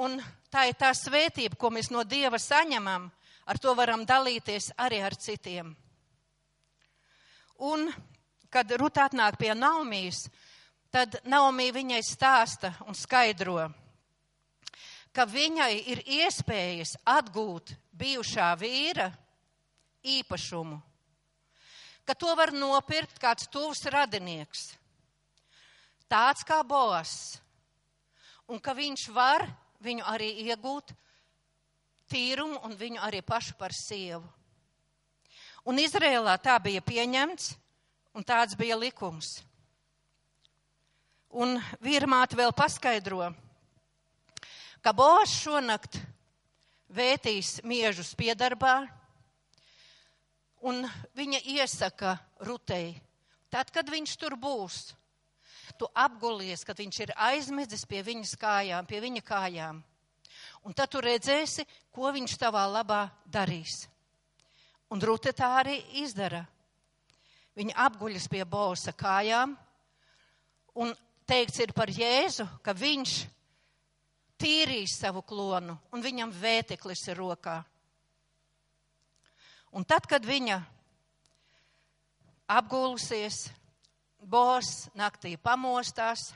Un 0.00 0.18
tā 0.52 0.66
ir 0.68 0.76
tā 0.78 0.92
svētība, 0.96 1.56
ko 1.56 1.70
mēs 1.72 1.90
no 1.92 2.04
Dieva 2.04 2.38
saņemam, 2.40 3.08
ar 3.46 3.58
to 3.58 3.74
varam 3.74 4.04
dalīties 4.06 4.70
arī 4.78 5.00
ar 5.04 5.16
citiem. 5.18 5.72
Un, 7.60 7.90
kad 8.50 8.70
Ruta 8.78 9.06
atnāk 9.06 9.38
pie 9.38 9.52
Naumijas, 9.54 10.26
tad 10.90 11.20
Naumija 11.24 11.76
viņai 11.78 12.00
stāsta 12.04 12.72
un 12.86 12.98
skaidro, 12.98 13.70
ka 15.14 15.26
viņai 15.26 15.72
ir 15.90 16.02
iespējas 16.06 16.96
atgūt 17.06 17.74
bijušā 17.94 18.50
vīra 18.58 19.10
īpašumu, 20.02 20.80
ka 22.06 22.14
to 22.14 22.34
var 22.38 22.52
nopirkt 22.54 23.18
kāds 23.22 23.46
tuvs 23.50 23.84
radinieks, 23.90 24.72
tāds 26.10 26.42
kā 26.46 26.62
Boas, 26.66 27.38
un 28.50 28.58
ka 28.58 28.74
viņš 28.74 29.08
var 29.14 29.46
viņu 29.80 30.04
arī 30.10 30.32
iegūt 30.48 30.90
tīrumu 32.10 32.58
un 32.66 32.74
viņu 32.74 33.00
arī 33.06 33.22
pašu 33.22 33.54
par 33.58 33.74
sievu. 33.76 34.26
Un 35.68 35.78
Izrēlā 35.78 36.34
tā 36.42 36.56
bija 36.62 36.80
pieņemts, 36.82 37.52
un 38.14 38.26
tāds 38.26 38.56
bija 38.58 38.78
likums. 38.78 39.40
Un 41.30 41.60
vīrmāte 41.82 42.34
vēl 42.38 42.50
paskaidro, 42.56 43.28
ka 44.82 44.92
Boas 44.96 45.30
šonakt 45.30 46.00
vētīs 46.90 47.60
miežus 47.62 48.16
piedarbā, 48.18 48.80
un 50.66 50.82
viņa 51.14 51.44
iesaka 51.54 52.16
Rutei, 52.42 52.96
tad, 53.50 53.70
kad 53.70 53.86
viņš 53.86 54.16
tur 54.18 54.34
būs, 54.34 54.90
tu 55.78 55.86
apgulies, 55.94 56.64
kad 56.66 56.82
viņš 56.82 56.98
ir 57.06 57.14
aizmidzis 57.14 57.86
pie 57.86 58.02
viņas 58.04 58.34
kājām, 58.40 58.88
pie 58.90 59.00
viņa 59.00 59.22
kājām. 59.24 59.78
Un 60.66 60.74
tad 60.76 60.90
tu 60.92 61.00
redzēsi, 61.00 61.64
ko 61.94 62.10
viņš 62.12 62.36
tavā 62.42 62.66
labā 62.68 63.06
darīs. 63.24 63.86
Un 64.90 65.00
Rute 65.00 65.32
tā 65.36 65.54
arī 65.62 65.78
izdara. 66.02 66.42
Viņa 67.58 67.76
apguļas 67.86 68.28
pie 68.30 68.44
Bosa 68.46 68.92
kājām, 68.94 69.56
un 70.78 70.92
teikts 71.26 71.60
ir 71.62 71.72
par 71.74 71.90
Jēzu, 71.90 72.46
ka 72.62 72.74
viņš 72.76 73.14
tīrīs 74.40 74.96
savu 75.00 75.22
klonu, 75.26 75.76
un 75.92 76.02
viņam 76.02 76.32
vēteklis 76.32 77.08
ir 77.10 77.18
rokā. 77.20 77.58
Un 79.76 79.84
tad, 79.86 80.06
kad 80.10 80.24
viņa 80.26 80.60
apgulusies, 82.50 83.48
Bors 84.20 84.90
naktī 84.92 85.36
pamostās. 85.40 86.34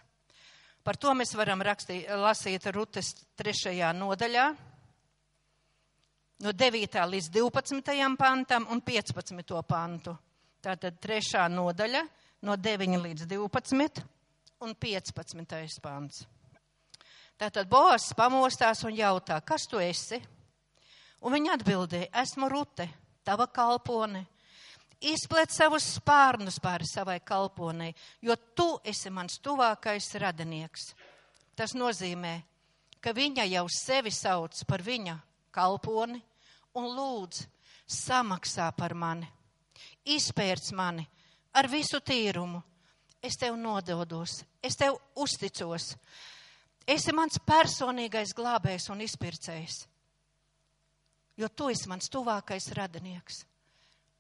Par 0.85 0.97
to 0.97 1.13
mēs 1.17 1.35
varam 1.37 1.61
rakstīt, 1.65 2.09
lasīt 2.17 2.65
Rutes 2.73 3.11
trešajā 3.37 3.91
nodaļā, 3.97 4.45
no 6.45 6.53
9. 6.53 6.97
līdz 7.13 7.29
12. 7.33 8.17
pantam 8.21 8.67
un 8.73 8.81
15. 8.81 9.61
pantu. 9.69 10.17
Tātad 10.65 10.97
trešā 11.03 11.45
nodaļa 11.53 12.03
no 12.49 12.57
9 12.57 13.01
līdz 13.05 13.27
12 13.29 14.05
un 14.65 14.75
15. 14.75 15.81
pants. 15.85 16.25
Tātad 17.37 17.69
Bors 17.69 18.13
pamostās 18.17 18.85
un 18.87 18.95
jautā, 18.97 19.41
kas 19.45 19.67
tu 19.69 19.83
esi? 19.83 20.21
Un 21.25 21.35
viņa 21.35 21.59
atbildēja, 21.59 22.13
esmu 22.23 22.49
Rute, 22.53 22.89
tava 23.25 23.47
kalpone 23.49 24.25
izplet 25.05 25.53
savus 25.53 25.87
spārnus 25.99 26.59
pāri 26.63 26.87
savai 26.89 27.19
kalponei, 27.25 27.93
jo 28.23 28.37
tu 28.57 28.69
esi 28.85 29.11
mans 29.13 29.39
tuvākais 29.43 30.09
radinieks. 30.21 30.93
Tas 31.55 31.75
nozīmē, 31.77 32.35
ka 33.01 33.13
viņa 33.15 33.47
jau 33.51 33.67
sevi 33.71 34.13
sauc 34.15 34.65
par 34.69 34.83
viņa 34.83 35.19
kalponi 35.55 36.21
un 36.75 36.89
lūdz 36.97 37.45
samaksā 37.91 38.71
par 38.77 38.95
mani, 38.97 39.29
izpērc 40.05 40.71
mani 40.77 41.07
ar 41.55 41.69
visu 41.71 42.01
tīrumu. 42.01 42.63
Es 43.25 43.39
tev 43.41 43.57
nododos, 43.57 44.43
es 44.61 44.77
tev 44.77 44.99
uzticos. 45.17 45.95
Esi 46.85 47.15
mans 47.17 47.39
personīgais 47.41 48.35
glābējs 48.37 48.91
un 48.93 49.01
izpircējs, 49.01 49.79
jo 51.41 51.49
tu 51.49 51.71
esi 51.73 51.89
mans 51.89 52.11
tuvākais 52.13 52.69
radinieks. 52.77 53.41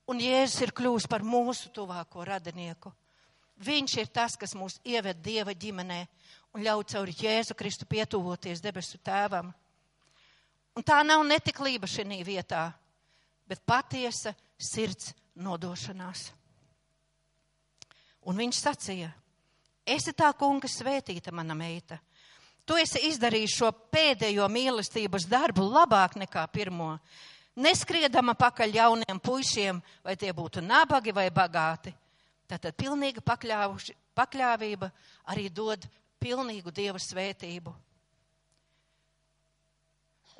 Un 0.08 0.20
Jēzus 0.20 0.62
ir 0.64 0.72
kļuvis 0.76 1.06
par 1.08 1.24
mūsu 1.24 1.68
tuvāko 1.72 2.24
radinieku. 2.24 2.92
Viņš 3.64 3.96
ir 4.00 4.08
tas, 4.12 4.34
kas 4.40 4.56
mūs 4.56 4.78
ieved 4.84 5.20
Dieva 5.24 5.52
ģimenē 5.52 6.00
un 6.56 6.64
ļauj 6.64 6.86
caur 6.94 7.12
Jēzu 7.12 7.56
Kristu 7.56 7.86
pietuvoties 7.88 8.64
debesu 8.64 8.98
tēvam. 9.04 9.52
Un 10.74 10.82
tā 10.82 11.02
nav 11.06 11.22
netiklība 11.28 11.86
šī 11.86 12.24
vietā, 12.26 12.72
bet 13.46 13.60
patiesa 13.64 14.34
sirds 14.58 15.12
nodošanās. 15.34 16.30
Un 18.24 18.40
viņš 18.40 18.60
sacīja: 18.60 19.10
Esi 19.84 20.14
tā 20.16 20.30
kunga 20.38 20.68
svētīta, 20.70 21.32
mana 21.32 21.54
meita. 21.54 21.98
Tu 22.64 22.78
esi 22.80 23.02
izdarījis 23.10 23.58
šo 23.58 23.68
pēdējo 23.92 24.46
mīlestības 24.48 25.26
darbu 25.28 25.66
labāk 25.68 26.16
nekā 26.16 26.46
pirmo 26.48 26.94
neskriedama 27.54 28.34
pakaļ 28.34 28.74
jauniem 28.78 29.20
puišiem, 29.22 29.80
vai 30.04 30.16
tie 30.16 30.32
būtu 30.34 30.62
nabagi 30.64 31.12
vai 31.14 31.28
bagāti. 31.30 31.94
Tātad 32.48 32.76
pilnīga 32.76 33.22
pakļāvība 33.24 34.90
arī 35.32 35.48
dod 35.48 35.86
pilnīgu 36.20 36.72
Dieva 36.74 37.00
svētību. 37.00 37.72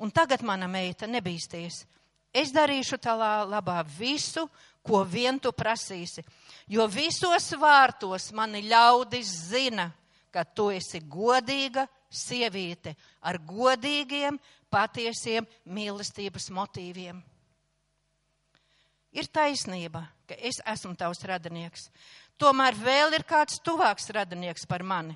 Un 0.03 0.11
tagad 0.11 0.43
mana 0.43 0.67
meita 0.67 1.07
nebīsties. 1.07 1.85
Es 2.35 2.51
darīšu 2.51 2.99
tālā 2.99 3.45
labā 3.47 3.79
visu, 3.97 4.43
ko 4.85 5.03
vien 5.03 5.39
tu 5.41 5.51
prasīsi, 5.51 6.23
jo 6.69 6.85
visos 6.87 7.51
vārtos 7.59 8.31
mani 8.37 8.63
ļaudis 8.69 9.31
zina, 9.49 9.89
ka 10.31 10.43
tu 10.45 10.69
esi 10.73 10.99
godīga 11.01 11.87
sieviete 12.11 12.95
ar 13.23 13.39
godīgiem, 13.39 14.37
patiesiem 14.69 15.47
mīlestības 15.65 16.49
motīviem. 16.51 17.21
Ir 19.15 19.29
taisnība, 19.31 20.03
ka 20.27 20.35
es 20.35 20.59
esmu 20.67 20.91
tavs 20.99 21.23
radinieks. 21.23 21.87
Tomēr 22.35 22.75
vēl 22.75 23.15
ir 23.15 23.23
kāds 23.23 23.61
tuvāks 23.63 24.11
radinieks 24.11 24.67
par 24.67 24.83
mani. 24.83 25.15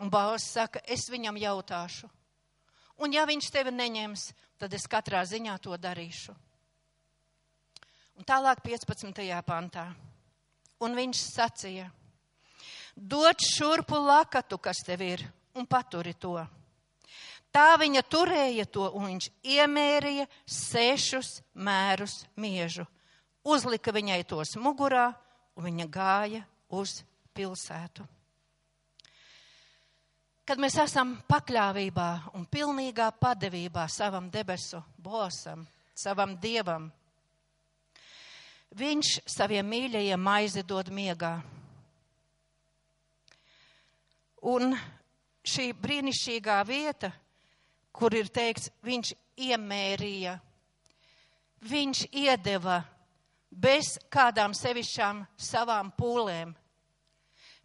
Un 0.00 0.08
Bāls 0.08 0.46
saka, 0.54 0.80
es 0.86 1.08
viņam 1.10 1.36
jautāšu. 1.36 2.06
Un 3.02 3.12
ja 3.12 3.26
viņš 3.26 3.50
tevi 3.50 3.72
neņems, 3.74 4.28
tad 4.60 4.72
es 4.76 4.86
katrā 4.88 5.24
ziņā 5.26 5.56
to 5.64 5.74
darīšu. 5.76 6.36
Un 8.20 8.26
tālāk 8.28 8.58
15. 8.60 9.16
pantā. 9.48 9.86
Un 10.84 10.92
viņš 10.92 11.20
sacīja, 11.32 11.86
dod 12.92 13.40
šurpu 13.40 13.96
lakatu, 13.96 14.58
kas 14.60 14.82
tev 14.84 15.00
ir, 15.06 15.22
un 15.56 15.64
paturi 15.64 16.12
to. 16.12 16.34
Tā 17.48 17.78
viņa 17.80 18.02
turēja 18.04 18.66
to, 18.68 18.90
un 18.92 19.08
viņš 19.08 19.30
iemērīja 19.56 20.28
sešus 20.44 21.40
mērus 21.56 22.18
miežu. 22.36 22.84
Uzlika 23.40 23.88
viņai 23.88 24.20
tos 24.28 24.52
mugurā, 24.60 25.08
un 25.56 25.70
viņa 25.70 25.88
gāja 25.88 26.44
uz 26.76 26.98
pilsētu. 27.32 28.04
Kad 30.44 30.60
mēs 30.60 30.76
esam 30.84 31.16
pakļāvībā 31.24 32.12
un 32.36 32.44
pilnīgā 32.44 33.14
padevībā 33.16 33.88
savam 33.88 34.28
debesu 34.28 34.84
bosam, 35.00 35.64
savam 35.96 36.36
dievam, 36.36 36.90
viņš 38.76 39.14
saviem 39.26 39.66
mīļajiem 39.66 40.20
maizi 40.20 40.62
dod 40.66 40.90
miegā. 40.94 41.34
Un 44.50 44.72
šī 45.44 45.70
brīnišķīgā 45.76 46.60
vieta, 46.68 47.10
kur 47.92 48.14
ir 48.16 48.30
teikts, 48.32 48.70
viņš 48.86 49.12
iemērīja, 49.50 50.38
viņš 51.68 52.06
iedeva 52.12 52.78
bez 53.50 53.98
kādām 54.08 54.54
sevišķām 54.56 55.24
savām 55.36 55.90
pūlēm. 55.98 56.54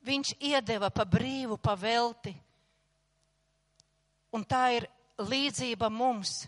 Viņš 0.05 0.35
iedeva 0.45 0.91
pa 0.93 1.05
brīvu, 1.09 1.57
pa 1.57 1.73
velti. 1.79 2.33
Un 4.35 4.43
tā 4.45 4.67
ir 4.75 4.89
līdzība 5.17 5.89
mums, 5.89 6.43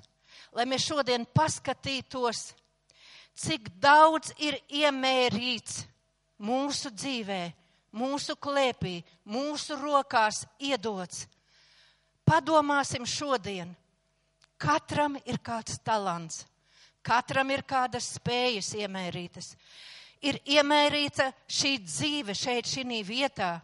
lai 0.54 0.68
mēs 0.70 0.86
šodien 0.90 1.26
paskatītos, 1.34 2.52
cik 3.38 3.70
daudz 3.82 4.34
ir 4.42 4.58
iemērīts 4.68 5.84
mūsu 6.42 6.92
dzīvē, 6.94 7.42
mūsu 7.98 8.36
klēpī, 8.42 9.00
mūsu 9.26 9.78
rokās 9.80 10.44
iedots 10.60 11.28
Padomāsim 12.28 13.06
šodien. 13.08 13.70
Katram 14.60 15.16
ir 15.24 15.38
kāds 15.40 15.78
talants, 15.86 16.42
katram 17.06 17.54
ir 17.54 17.62
kādas 17.64 18.10
spējas 18.18 18.74
iemērītas. 18.76 19.54
Ir 20.28 20.40
iemērīta 20.50 21.30
šī 21.48 21.78
dzīve 21.86 22.34
šeit, 22.36 22.68
šī 22.68 23.00
vietā, 23.06 23.62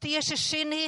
tieši 0.00 0.38
šī 0.40 0.80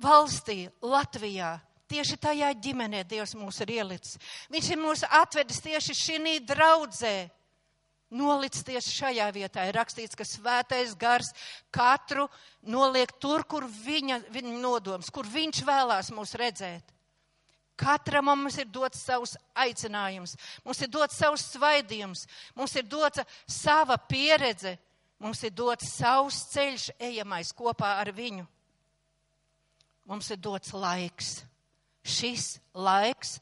valstī, 0.00 0.70
Latvijā. 0.80 1.58
Tieši 1.94 2.16
tajā 2.18 2.48
ģimenē 2.58 3.04
Dievs 3.06 3.36
mūs 3.38 3.60
ir 3.62 3.70
ielicis. 3.76 4.18
Viņš 4.50 4.70
ir 4.74 4.80
mūs 4.82 5.04
atvedis 5.06 5.62
tieši 5.62 5.94
šī 5.94 6.38
draudzē 6.42 7.14
nolicis 8.14 8.64
tieši 8.66 8.94
šajā 8.94 9.28
vietā. 9.34 9.66
Ir 9.68 9.78
rakstīts, 9.78 10.16
ka 10.18 10.26
svētais 10.26 10.94
gars 10.98 11.30
katru 11.74 12.26
noliek 12.62 13.12
tur, 13.22 13.44
kur 13.46 13.66
viņa, 13.66 14.24
viņa 14.34 14.56
nodoms, 14.62 15.10
kur 15.14 15.28
viņš 15.30 15.62
vēlās 15.66 16.10
mūs 16.14 16.34
redzēt. 16.38 16.90
Katram 17.78 18.30
mums 18.30 18.58
ir 18.62 18.68
dots 18.70 19.02
savs 19.02 19.34
aicinājums, 19.58 20.36
mums 20.66 20.82
ir 20.82 20.90
dots 20.90 21.18
savs 21.18 21.48
svaidījums, 21.54 22.26
mums 22.54 22.74
ir 22.78 22.86
dota 22.86 23.24
sava 23.50 23.96
pieredze, 23.98 24.76
mums 25.18 25.42
ir 25.42 25.50
dots 25.54 25.94
savs 25.96 26.44
ceļš 26.52 26.92
ejamais 27.02 27.50
kopā 27.54 27.96
ar 28.02 28.12
viņu. 28.14 28.46
Mums 30.06 30.30
ir 30.30 30.38
dots 30.38 30.74
laiks. 30.76 31.40
Šis 32.04 32.58
laiks, 32.76 33.38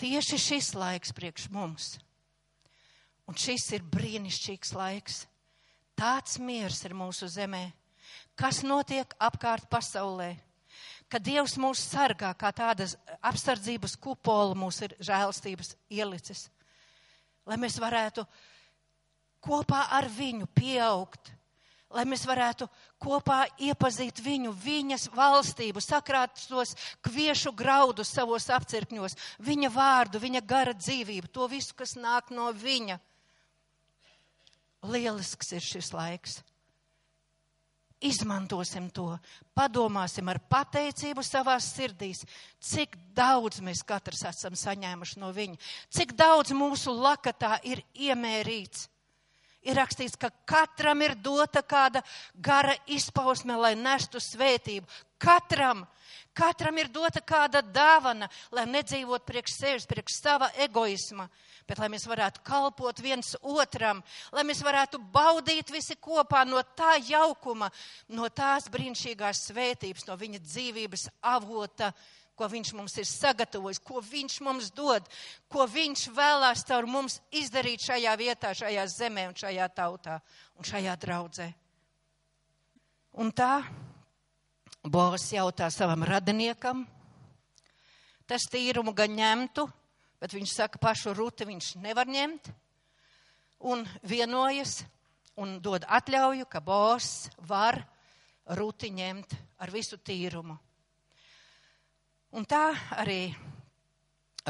tieši 0.00 0.38
šis 0.40 0.72
laiks 0.74 1.12
priekš 1.16 1.50
mums. 1.52 1.90
Un 3.28 3.36
šis 3.38 3.68
ir 3.76 3.84
brīnišķīgs 3.92 4.72
laiks. 4.74 5.26
Tāds 5.98 6.38
miers 6.40 6.80
ir 6.88 6.96
mūsu 6.96 7.28
zemē. 7.30 7.66
Kas 8.34 8.62
notiek 8.64 9.12
apkārt 9.20 9.68
pasaulē? 9.70 10.32
ka 11.12 11.20
Dievs 11.20 11.58
mūs 11.60 11.82
sargā, 11.92 12.30
kā 12.38 12.48
tādas 12.56 12.94
apsardzības 13.20 13.98
kupola 14.00 14.56
mūs 14.56 14.80
ir 14.86 14.94
žēlstības 15.04 15.74
ielicis, 15.92 16.46
lai 17.44 17.58
mēs 17.60 17.76
varētu 17.82 18.24
kopā 19.44 19.82
ar 19.92 20.08
viņu 20.08 20.48
pieaugt, 20.56 21.34
lai 21.92 22.04
mēs 22.08 22.24
varētu 22.28 22.68
kopā 23.02 23.44
iepazīt 23.60 24.22
viņu, 24.24 24.52
viņas 24.64 25.08
valstību, 25.14 25.82
sakrāt 25.84 26.40
tos 26.48 26.74
kviešu 27.04 27.52
graudus 27.56 28.12
savos 28.14 28.48
apcirkņos, 28.52 29.16
viņa 29.44 29.72
vārdu, 29.72 30.22
viņa 30.22 30.44
gara 30.46 30.76
dzīvību, 30.76 31.32
to 31.32 31.48
visu, 31.52 31.76
kas 31.78 31.96
nāk 32.00 32.32
no 32.34 32.50
viņa. 32.52 32.98
Lielisks 34.88 35.52
ir 35.54 35.62
šis 35.62 35.92
laiks. 35.94 36.40
Izmantosim 38.02 38.88
to, 38.90 39.12
padomāsim 39.54 40.26
ar 40.32 40.40
pateicību 40.50 41.22
savās 41.22 41.68
sirdīs, 41.76 42.24
cik 42.58 42.96
daudz 43.14 43.60
mēs 43.62 43.84
katrs 43.86 44.24
esam 44.26 44.56
saņēmuši 44.58 45.20
no 45.22 45.30
viņa, 45.36 45.60
cik 45.86 46.16
daudz 46.18 46.50
mūsu 46.56 46.90
lakatā 46.96 47.60
ir 47.62 47.84
iemērīts. 47.94 48.88
Ir 49.62 49.78
rakstīts, 49.78 50.18
ka 50.18 50.32
katram 50.48 51.04
ir 51.06 51.14
dota 51.22 51.62
kāda 51.62 52.02
gara 52.34 52.74
izpausme, 52.90 53.54
lai 53.54 53.76
nestu 53.78 54.18
svētību. 54.18 54.88
Katram, 55.22 55.84
katram 56.34 56.80
ir 56.82 56.88
dota 56.90 57.22
kāda 57.22 57.60
dāvana, 57.62 58.26
lai 58.50 58.64
nedzīvot 58.66 59.22
priekš 59.28 59.54
sevis, 59.54 59.86
priekš 59.86 60.16
sava 60.18 60.48
egoisma, 60.64 61.28
bet 61.68 61.78
lai 61.78 61.86
mēs 61.92 62.08
varētu 62.10 62.42
kalpot 62.42 62.98
viens 63.04 63.36
otram, 63.38 64.02
lai 64.34 64.42
mēs 64.48 64.64
varētu 64.66 64.98
baudīt 65.14 65.70
visi 65.70 65.94
kopā 65.94 66.42
no 66.48 66.64
tā 66.74 66.96
jaukuma, 67.06 67.70
no 68.10 68.26
tās 68.34 68.66
brīnišķīgās 68.72 69.46
svētības, 69.52 70.08
no 70.08 70.18
viņa 70.18 70.42
dzīvības 70.42 71.06
avota, 71.36 71.92
ko 72.42 72.48
viņš 72.50 72.72
mums 72.74 72.96
ir 72.98 73.06
sagatavojis, 73.06 73.78
ko 73.78 74.00
viņš 74.02 74.40
mums 74.42 74.72
dod, 74.74 75.06
ko 75.46 75.62
viņš 75.70 76.08
vēlās 76.10 76.64
caur 76.66 76.88
mums 76.90 77.20
izdarīt 77.30 77.84
šajā 77.86 78.14
vietā, 78.18 78.50
šajā 78.50 78.86
zemē 78.90 79.28
un 79.30 79.36
šajā 79.38 79.68
tautā 79.70 80.16
un 80.58 80.66
šajā 80.66 80.96
draudzē. 81.04 81.46
Un 83.22 83.30
tā 83.30 83.60
Boris 84.82 85.28
jautā 85.30 85.68
savam 85.70 86.02
radiniekam, 86.02 86.82
tas 88.26 88.48
tīrumu 88.50 88.90
gan 88.90 89.14
ņemtu, 89.14 89.68
bet 90.18 90.34
viņš 90.34 90.56
saka, 90.56 90.82
pašu 90.82 91.14
ruti 91.14 91.46
viņš 91.46 91.76
nevar 91.84 92.10
ņemt 92.10 92.50
un 93.70 93.86
vienojas 94.02 94.80
un 95.38 95.60
dod 95.62 95.86
atļauju, 95.86 96.50
ka 96.50 96.58
bors 96.58 97.30
var 97.46 97.84
ruti 98.58 98.90
ņemt 98.90 99.38
ar 99.62 99.70
visu 99.70 100.02
tīrumu. 100.02 100.58
Un 102.32 102.46
tā 102.48 102.70
arī 102.96 103.26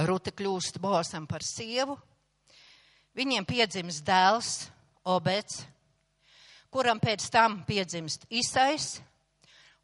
Rute 0.07 0.31
kļūst 0.31 0.77
bosam 0.79 1.25
par 1.27 1.43
sievu. 1.43 1.97
Viņiem 3.19 3.43
piedzimst 3.43 4.05
dēls, 4.07 4.51
Obets, 5.03 5.65
kuram 6.71 7.01
pēc 7.03 7.27
tam 7.35 7.57
piedzimst 7.67 8.29
Isais, 8.31 9.01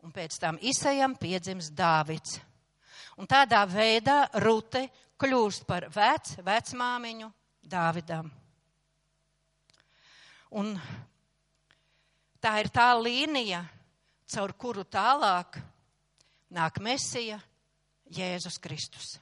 un 0.06 0.14
pēc 0.14 0.36
tam 0.38 0.60
Isajam 0.62 1.16
piedzimst 1.18 1.74
Dāvids. 1.74 2.38
Un 3.18 3.26
tādā 3.26 3.64
veidā 3.66 4.28
Rute 4.46 4.84
kļūst 5.18 5.66
par 5.66 5.88
vec, 5.90 6.36
vecmāmiņu 6.46 7.32
Dāvidam. 7.66 8.30
Un 10.54 10.70
tā 12.38 12.54
ir 12.62 12.70
tā 12.70 12.92
līnija, 12.94 13.64
caur 14.30 14.54
kuru 14.54 14.86
tālāk 14.86 15.58
nāk 16.54 16.78
Mesija 16.78 17.42
Jēzus 18.14 18.58
Kristus. 18.62 19.16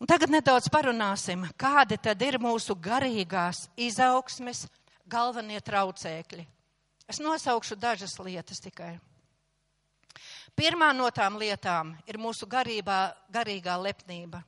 Un 0.00 0.08
tagad 0.08 0.32
nedaudz 0.32 0.70
parunāsim, 0.72 1.44
kādi 1.60 1.98
tad 2.00 2.22
ir 2.24 2.38
mūsu 2.40 2.72
garīgās 2.72 3.66
izaugsmes 3.76 4.64
galvenie 5.10 5.60
traucēkļi. 5.60 6.46
Es 7.10 7.20
nosaukšu 7.20 7.76
dažas 7.76 8.16
lietas 8.22 8.62
tikai. 8.64 8.94
Pirmā 10.56 10.90
no 10.96 11.10
tām 11.14 11.36
lietām 11.40 11.92
ir 12.08 12.18
mūsu 12.18 12.48
garībā, 12.48 13.12
garīgā 13.32 13.76
lepnība. 13.80 14.42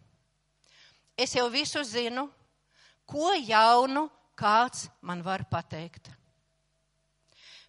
Es 1.16 1.36
jau 1.36 1.46
visu 1.52 1.82
zinu, 1.84 2.26
ko 3.06 3.34
jaunu 3.36 4.08
kāds 4.38 4.88
man 5.02 5.22
var 5.22 5.44
pateikt. 5.50 6.08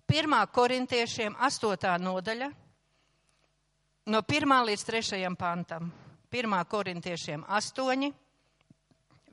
Pirmā 0.08 0.42
korintiešiem 0.52 1.36
astotā 1.40 1.94
nodaļa, 2.00 2.50
no 4.06 4.22
pirmā 4.26 4.62
līdz 4.68 4.86
trešajam 4.88 5.36
pantam. 5.40 5.92
Pirmā 6.34 6.64
korintiešiem 6.66 7.44
astoņi, 7.46 8.10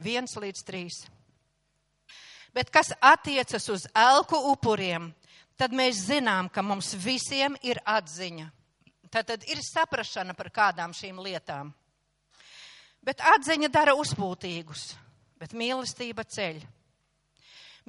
viens 0.05 0.37
līdz 0.37 0.65
trīs. 0.69 0.99
Bet 2.53 2.71
kas 2.71 2.91
attiecas 3.01 3.69
uz 3.73 3.87
elku 3.97 4.37
upuriem, 4.51 5.09
tad 5.57 5.73
mēs 5.73 6.03
zinām, 6.11 6.51
ka 6.53 6.63
mums 6.67 6.93
visiem 6.99 7.57
ir 7.63 7.81
atziņa. 7.89 8.51
Tad 9.11 9.47
ir 9.49 9.63
saprašana 9.65 10.37
par 10.39 10.51
kādām 10.55 10.93
šīm 10.95 11.19
lietām. 11.25 11.73
Bet 13.03 13.23
atziņa 13.25 13.71
dara 13.73 13.95
uzpūtīgus, 13.97 14.91
bet 15.41 15.57
mīlestība 15.57 16.27
ceļ. 16.29 16.61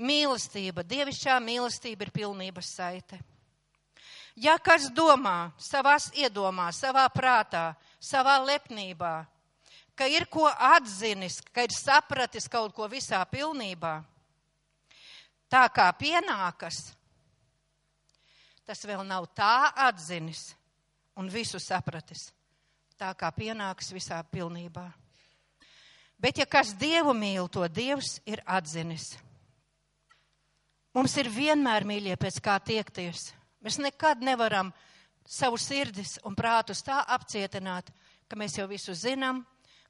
Mīlestība, 0.02 0.86
dievišķā 0.88 1.36
mīlestība 1.44 2.08
ir 2.08 2.14
pilnības 2.16 2.72
saite. 2.78 3.20
Ja 4.36 4.56
kas 4.60 4.88
domā 4.96 5.52
savās 5.60 6.10
iedomās, 6.16 6.80
savā 6.80 7.04
prātā, 7.12 7.74
savā 8.00 8.38
lepnībā, 8.46 9.26
ka 9.96 10.08
ir 10.08 10.26
ko 10.32 10.48
atzinis, 10.48 11.42
ka 11.52 11.66
ir 11.68 11.76
sapratis 11.76 12.48
kaut 12.50 12.74
ko 12.74 12.88
visā 12.90 13.20
pilnībā, 13.28 14.00
tā 15.52 15.66
kā 15.74 15.90
pienākas, 16.00 16.80
tas 18.66 18.86
vēl 18.88 19.04
nav 19.04 19.28
tā 19.36 19.72
atzinis 19.90 20.54
un 21.20 21.28
visu 21.30 21.60
sapratis, 21.60 22.30
tā 22.96 23.12
kā 23.20 23.30
pienākas 23.36 23.92
visā 23.92 24.22
pilnībā. 24.32 24.88
Bet 26.22 26.38
ja 26.38 26.46
kas 26.46 26.76
Dievu 26.78 27.16
mīl, 27.18 27.50
to 27.50 27.66
Dievs 27.68 28.20
ir 28.30 28.44
atzinis. 28.46 29.16
Mums 30.94 31.16
ir 31.18 31.30
vienmēr 31.32 31.86
mīļie 31.88 32.18
pēc 32.20 32.38
kā 32.44 32.60
tiekties. 32.62 33.32
Mēs 33.62 33.78
nekad 33.82 34.24
nevaram 34.26 34.72
savu 35.28 35.60
sirdis 35.62 36.18
un 36.26 36.36
prātus 36.38 36.82
tā 36.86 37.02
apcietināt, 37.14 37.92
ka 38.28 38.40
mēs 38.40 38.58
jau 38.58 38.68
visu 38.70 38.96
zinām, 38.98 39.44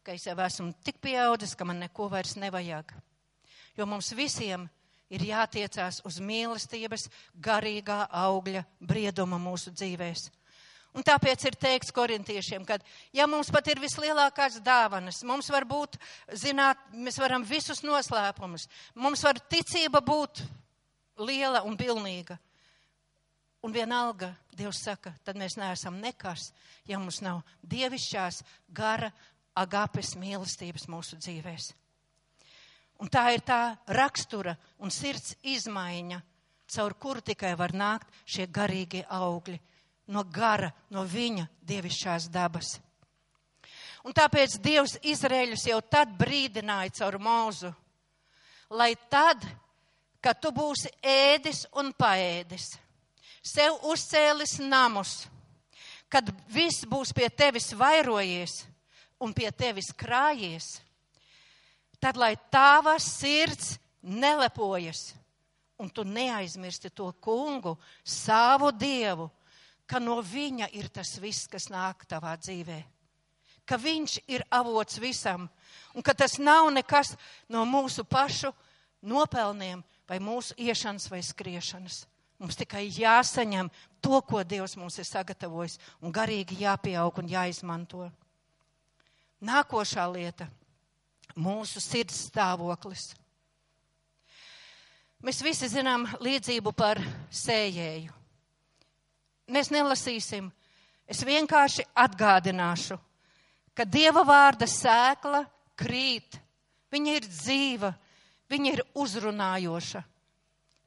ka 0.04 0.16
es 0.18 0.26
jau 0.28 0.36
esmu 0.36 0.74
tik 0.84 1.00
pieaudzis, 1.02 1.56
ka 1.56 1.66
man 1.66 1.80
neko 1.84 2.10
vairs 2.12 2.36
nevajag. 2.42 2.92
Jo 3.78 3.88
mums 3.88 4.12
visiem 4.18 4.68
ir 5.12 5.24
jātiecās 5.28 6.02
uz 6.08 6.20
mīlestības 6.24 7.08
garīgā 7.44 8.06
augļa 8.24 8.64
brieduma 8.80 9.40
mūsu 9.40 9.74
dzīvēm. 9.76 10.30
Un 10.92 11.06
tāpēc 11.08 11.46
ir 11.48 11.56
teikts 11.56 11.94
korintiešiem, 11.96 12.66
ka, 12.68 12.76
ja 13.16 13.24
mums 13.30 13.48
pat 13.54 13.70
ir 13.72 13.80
vislielākās 13.80 14.58
dāvanas, 14.64 15.22
mums 15.24 15.48
var 15.54 15.64
būt, 15.64 15.96
zināt, 16.36 16.82
mēs 16.92 17.20
varam 17.22 17.46
visus 17.48 17.80
noslēpumus, 17.86 18.68
mums 19.00 19.24
var 19.24 19.40
ticība 19.40 20.02
būt 20.04 20.44
liela 21.24 21.64
un 21.64 21.78
pilnīga. 21.80 22.36
Un 23.62 23.74
vienalga, 23.74 24.34
Dievs 24.58 24.82
saka, 24.84 25.14
tad 25.24 25.38
mēs 25.38 25.56
neesam 25.58 26.00
nekas, 26.02 26.50
ja 26.90 26.98
mums 27.00 27.22
nav 27.22 27.44
dievišķās 27.62 28.42
gara 28.74 29.12
agapes 29.56 30.16
mīlestības 30.18 30.88
mūsu 30.90 31.20
dzīvēs. 31.22 31.72
Un 33.02 33.10
tā 33.10 33.24
ir 33.34 33.42
tā 33.46 33.76
rakstura 33.90 34.56
un 34.82 34.94
sirds 34.94 35.36
izmaiņa, 35.46 36.20
caur 36.74 36.94
kuru 36.98 37.22
tikai 37.22 37.54
var 37.58 37.74
nākt 37.74 38.10
šie 38.26 38.48
garīgie 38.50 39.06
augļi 39.10 39.60
no 40.12 40.24
gara, 40.24 40.72
no 40.90 41.06
viņa 41.06 41.48
dievišķās 41.68 42.30
dabas. 42.34 42.76
Un 44.02 44.14
tāpēc 44.18 44.58
Dievs 44.62 44.98
Izraēļus 45.06 45.68
jau 45.70 45.80
tad 45.86 46.14
brīdināja 46.18 46.96
caur 47.02 47.20
mūzu, 47.22 47.70
lai 48.74 48.96
tad, 49.10 49.46
kad 50.22 50.42
tu 50.42 50.50
būsi 50.54 50.90
ēdis 51.06 51.68
un 51.78 51.94
paēdis, 51.94 52.72
sev 53.42 53.78
uzcēlis 53.90 54.60
namus, 54.62 55.26
kad 56.12 56.28
viss 56.52 56.86
būs 56.86 57.14
pie 57.16 57.30
tevis 57.30 57.72
vairojies 57.78 58.66
un 59.22 59.34
pie 59.34 59.50
tevis 59.52 59.92
krājies, 59.98 60.82
tad 62.02 62.18
lai 62.18 62.36
tava 62.52 62.98
sirds 63.00 63.78
nelepojas 64.02 65.12
un 65.82 65.90
tu 65.90 66.04
neaizmirsti 66.06 66.92
to 66.94 67.10
kungu, 67.20 67.78
savu 68.06 68.70
dievu, 68.72 69.32
ka 69.90 70.00
no 70.00 70.20
viņa 70.22 70.70
ir 70.78 70.92
tas 70.94 71.16
viss, 71.20 71.50
kas 71.50 71.72
nāk 71.74 72.06
tavā 72.06 72.36
dzīvē. 72.38 72.78
Ka 73.66 73.80
viņš 73.82 74.20
ir 74.30 74.46
avots 74.54 75.00
visam, 75.02 75.48
un 75.96 76.06
ka 76.06 76.14
tas 76.14 76.38
nav 76.38 76.70
nekas 76.74 77.16
no 77.50 77.66
mūsu 77.66 78.06
pašu 78.06 78.54
nopelniem 79.02 79.82
vai 80.08 80.20
mūsu 80.22 80.54
iešanas 80.58 81.10
vai 81.10 81.24
skriešanas. 81.26 82.04
Mums 82.42 82.58
tikai 82.58 82.88
jāsaņem 82.90 83.68
to, 84.02 84.18
ko 84.26 84.42
Dievs 84.42 84.74
mums 84.82 84.96
ir 84.98 85.06
sagatavojis, 85.06 85.78
un 86.02 86.14
garīgi 86.14 86.58
jāpieaug 86.64 87.20
un 87.22 87.28
jāizmanto. 87.30 88.08
Nākošā 89.46 90.08
lieta- 90.10 90.48
mūsu 91.46 91.78
sirds 91.78 92.18
stāvoklis. 92.32 93.12
Mēs 95.22 95.44
visi 95.46 95.70
zinām 95.70 96.08
līdzību 96.18 96.74
par 96.74 96.98
sējēju. 97.30 98.10
Mēs 99.54 99.70
nelasīsim, 99.70 100.48
es 101.06 101.22
vienkārši 101.22 101.86
atgādināšu, 101.94 102.98
ka 103.76 103.86
Dieva 103.86 104.24
vārda 104.26 104.66
sēkla 104.66 105.44
krīt, 105.78 106.40
viņa 106.92 107.14
ir 107.20 107.28
dzīva, 107.30 107.94
viņa 108.50 108.74
ir 108.74 108.82
uzrunājoša. 108.96 110.04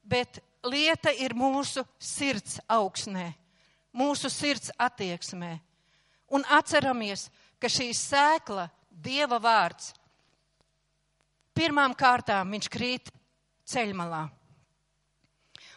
Bet 0.03 0.43
lieta 0.65 1.13
ir 1.13 1.35
mūsu 1.37 1.85
sirds 1.99 2.59
augsnē, 2.69 3.33
mūsu 3.95 4.31
sirds 4.33 4.73
attieksmē. 4.79 5.59
Un 6.35 6.45
atceramies, 6.51 7.29
ka 7.61 7.71
šī 7.71 7.91
sēkla, 7.97 8.71
Dieva 9.05 9.41
vārds, 9.43 9.89
pirmām 11.51 11.97
kārtām 11.99 12.53
viņš 12.55 12.69
krīt 12.71 13.11
ceļmalā. 13.67 14.23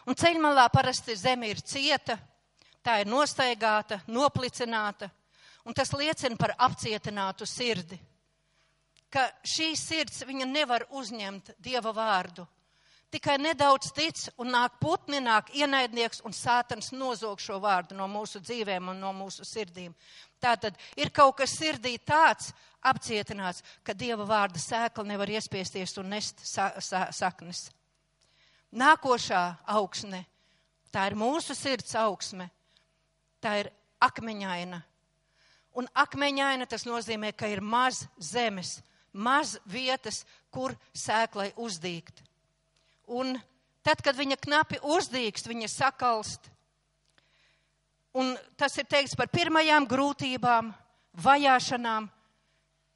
Un 0.06 0.16
ceļmalā 0.16 0.68
parasti 0.72 1.16
zeme 1.18 1.50
ir 1.50 1.58
cieta, 1.60 2.14
tā 2.80 3.00
ir 3.02 3.10
nostaigāta, 3.10 3.98
noplicināta, 4.06 5.10
un 5.66 5.74
tas 5.74 5.90
liecina 5.98 6.38
par 6.38 6.54
apcietinātu 6.68 7.44
sirdi. 7.44 7.98
Ka 9.10 9.26
šī 9.42 9.72
sirds 9.76 10.22
viņa 10.28 10.46
nevar 10.46 10.86
uzņemt 10.94 11.56
Dieva 11.58 11.92
vārdu 11.96 12.46
tikai 13.10 13.38
nedaudz 13.40 13.92
tic 13.96 14.26
un 14.40 14.52
nāk 14.52 14.78
putni, 14.80 15.20
nāk 15.24 15.52
ienaidnieks 15.56 16.22
un 16.28 16.34
sātans 16.36 16.92
nozog 16.92 17.40
šo 17.40 17.58
vārdu 17.62 17.96
no 17.96 18.08
mūsu 18.10 18.40
dzīvēm 18.44 18.90
un 18.92 19.00
no 19.00 19.12
mūsu 19.16 19.46
sirdīm. 19.48 19.94
Tātad 20.40 20.76
ir 20.96 21.10
kaut 21.10 21.38
kas 21.40 21.56
sirdī 21.56 21.96
tāds 21.98 22.52
apcietināts, 22.84 23.64
ka 23.82 23.96
Dieva 23.96 24.26
vārda 24.28 24.60
sēkla 24.62 25.06
nevar 25.08 25.30
iespiesties 25.30 25.96
un 25.98 26.12
nest 26.14 26.44
sa 26.46 26.70
sa 26.80 27.08
saknes. 27.12 27.68
Nākošā 28.68 29.42
augsne, 29.72 30.26
tā 30.92 31.08
ir 31.08 31.16
mūsu 31.16 31.56
sirds 31.56 31.94
augsme, 31.96 32.50
tā 33.40 33.54
ir 33.62 33.72
akmeņaina. 34.04 34.82
Un 35.78 35.88
akmeņaina 35.94 36.66
tas 36.68 36.84
nozīmē, 36.88 37.32
ka 37.32 37.48
ir 37.48 37.62
maz 37.64 38.04
zemes, 38.20 38.78
maz 39.12 39.56
vietas, 39.64 40.24
kur 40.50 40.74
sēklai 40.92 41.52
uzdīgt. 41.56 42.27
Un 43.08 43.38
tad, 43.86 44.02
kad 44.04 44.16
viņa 44.16 44.36
knapi 44.42 44.80
uzdīkst, 44.84 45.48
viņa 45.48 45.68
sakalst. 45.72 46.50
Un 48.18 48.34
tas 48.58 48.74
ir 48.80 48.88
teikts 48.88 49.16
par 49.16 49.30
pirmajām 49.32 49.86
grūtībām, 49.88 50.72
vajāšanām, 51.24 52.08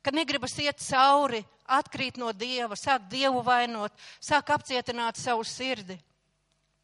kad 0.03 0.17
negribas 0.17 0.55
iet 0.61 0.83
cauri, 0.83 1.43
atkrīt 1.73 2.19
no 2.21 2.33
dieva, 2.37 2.77
sāk 2.77 3.07
dievu 3.11 3.41
vainot, 3.47 3.95
sāk 4.21 4.51
apcietināt 4.53 5.21
savu 5.21 5.45
sirdi. 5.47 5.97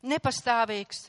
Nepastāvīgs, 0.08 1.08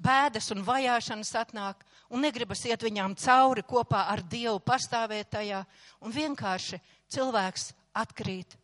bēdas 0.00 0.48
un 0.54 0.64
vajāšanas 0.64 1.34
atnāk, 1.42 1.84
un 2.10 2.24
negribas 2.24 2.64
iet 2.66 2.82
viņām 2.82 3.14
cauri 3.20 3.62
kopā 3.68 4.06
ar 4.10 4.24
dievu, 4.24 4.58
pastāvēt 4.64 5.30
tajā, 5.36 5.60
un 6.00 6.14
vienkārši 6.14 6.80
cilvēks 7.12 7.70
atkrīt 8.00 8.56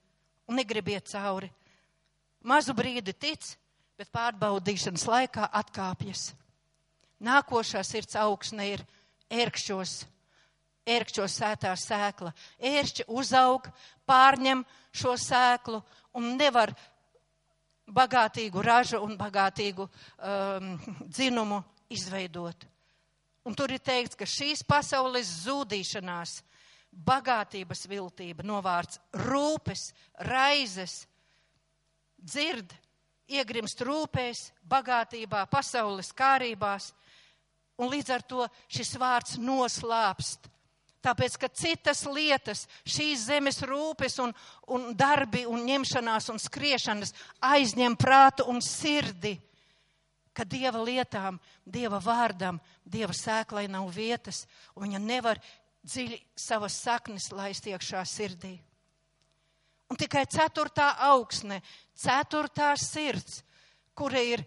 un 0.48 0.58
negrib 0.60 0.88
iet 0.94 1.10
cauri 1.10 1.50
mazu 2.46 2.74
brīdi 2.76 3.14
tic, 3.14 3.44
bet 3.98 4.12
pārbaudīšanas 4.14 5.06
laikā 5.08 5.48
atkāpjas. 5.60 6.30
Nākošā 7.26 7.82
sirds 7.86 8.16
augsne 8.20 8.68
ir 8.74 8.82
ērkšķos, 9.32 9.94
ērkšķos 10.86 11.38
sētā 11.40 11.72
sēkla. 11.80 12.32
Ēršķi 12.60 13.06
uzaug, 13.08 13.66
pārņem 14.06 14.62
šo 14.94 15.16
sēklu 15.20 15.80
un 16.16 16.36
nevar 16.36 16.74
bagātīgu 17.86 18.62
ražu 18.62 19.00
un 19.02 19.16
bagātīgu 19.18 19.86
um, 19.86 20.76
dzinumu 21.06 21.62
izveidot. 21.88 22.66
Un 23.46 23.54
tur 23.54 23.70
ir 23.70 23.82
teikts, 23.82 24.18
ka 24.18 24.26
šīs 24.26 24.64
pasaules 24.66 25.28
zūdīšanās, 25.44 26.40
bagātības 27.06 27.84
viltība, 27.90 28.42
novārds 28.46 28.98
rūpes, 29.22 29.92
raizes, 30.26 31.04
dzird, 32.26 32.74
iegrimst 33.30 33.80
rūpēs, 33.86 34.50
bagātībā, 34.68 35.46
pasaules 35.50 36.12
kārībās, 36.16 36.92
un 37.78 37.90
līdz 37.92 38.12
ar 38.14 38.26
to 38.26 38.46
šis 38.72 38.94
vārds 39.00 39.38
noslāpst. 39.42 40.50
Tāpēc, 41.06 41.36
ka 41.38 41.48
citas 41.54 42.02
lietas, 42.10 42.64
šīs 42.82 43.28
zemes 43.28 43.60
rūpes 43.62 44.16
un, 44.24 44.32
un 44.74 44.88
darbi 44.98 45.44
un 45.46 45.62
ņemšanās 45.68 46.32
un 46.32 46.40
skriešanas 46.42 47.14
aizņem 47.46 47.94
prātu 48.00 48.48
un 48.50 48.58
sirdi, 48.64 49.36
ka 50.34 50.44
Dieva 50.44 50.82
lietām, 50.82 51.38
Dieva 51.64 52.00
vārdam, 52.02 52.58
Dieva 52.84 53.14
sēklai 53.14 53.68
nav 53.70 53.86
vietas, 53.94 54.44
un 54.74 54.88
viņa 54.88 55.02
nevar 55.04 55.40
dziļi 55.86 56.18
savas 56.34 56.80
saknes 56.82 57.30
laist 57.32 57.68
iekšā 57.70 58.02
sirdī. 58.08 58.56
Un 59.86 59.98
tikai 59.98 60.24
ceturtā 60.26 60.90
augsne, 61.06 61.60
ceturtā 61.94 62.72
sirds, 62.80 63.42
kura 63.94 64.20
ir 64.20 64.42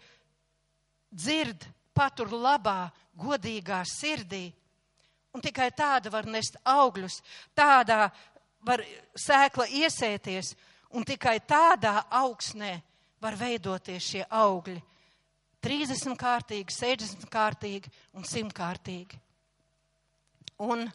dzird, 1.09 1.63
patur 1.95 2.31
labā, 2.33 2.89
godīgā 3.19 3.81
sirdī. 3.87 4.49
Un 5.33 5.43
tikai 5.45 5.69
tāda 5.71 6.11
var 6.11 6.27
nest 6.27 6.57
augļus, 6.67 7.21
tādā 7.55 8.09
var 8.65 8.83
sēkla 9.15 9.69
iesēties, 9.79 10.55
un 10.97 11.05
tikai 11.07 11.37
tādā 11.47 12.01
augsnē 12.09 12.73
var 13.21 13.37
veidoties 13.39 14.03
šie 14.03 14.23
augļi. 14.25 14.81
30 15.63 16.15
kārtīgi, 16.19 16.71
60 16.71 17.27
kārtīgi 17.31 17.91
un 18.15 18.23
100 18.23 18.55
kārtīgi. 18.55 19.19
Un 20.63 20.85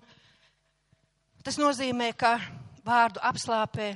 tas 1.44 1.60
nozīmē, 1.60 2.10
ka 2.16 2.38
vārdu 2.84 3.20
apslāpē 3.24 3.92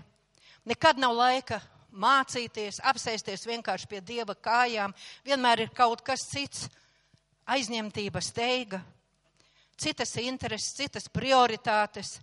Nekad 0.68 0.98
nav 1.00 1.14
laika 1.16 1.62
mācīties, 1.96 2.82
apsēsties 2.84 3.46
vienkārši 3.48 3.88
pie 3.88 4.02
dieva 4.04 4.34
kājām. 4.36 4.92
Vienmēr 5.24 5.64
ir 5.64 5.70
kaut 5.72 6.02
kas 6.04 6.26
cits, 6.28 6.66
aizņemtība, 7.48 8.20
steiga, 8.20 8.82
citas 9.80 10.12
intereses, 10.20 10.74
citas 10.76 11.08
prioritātes. 11.08 12.18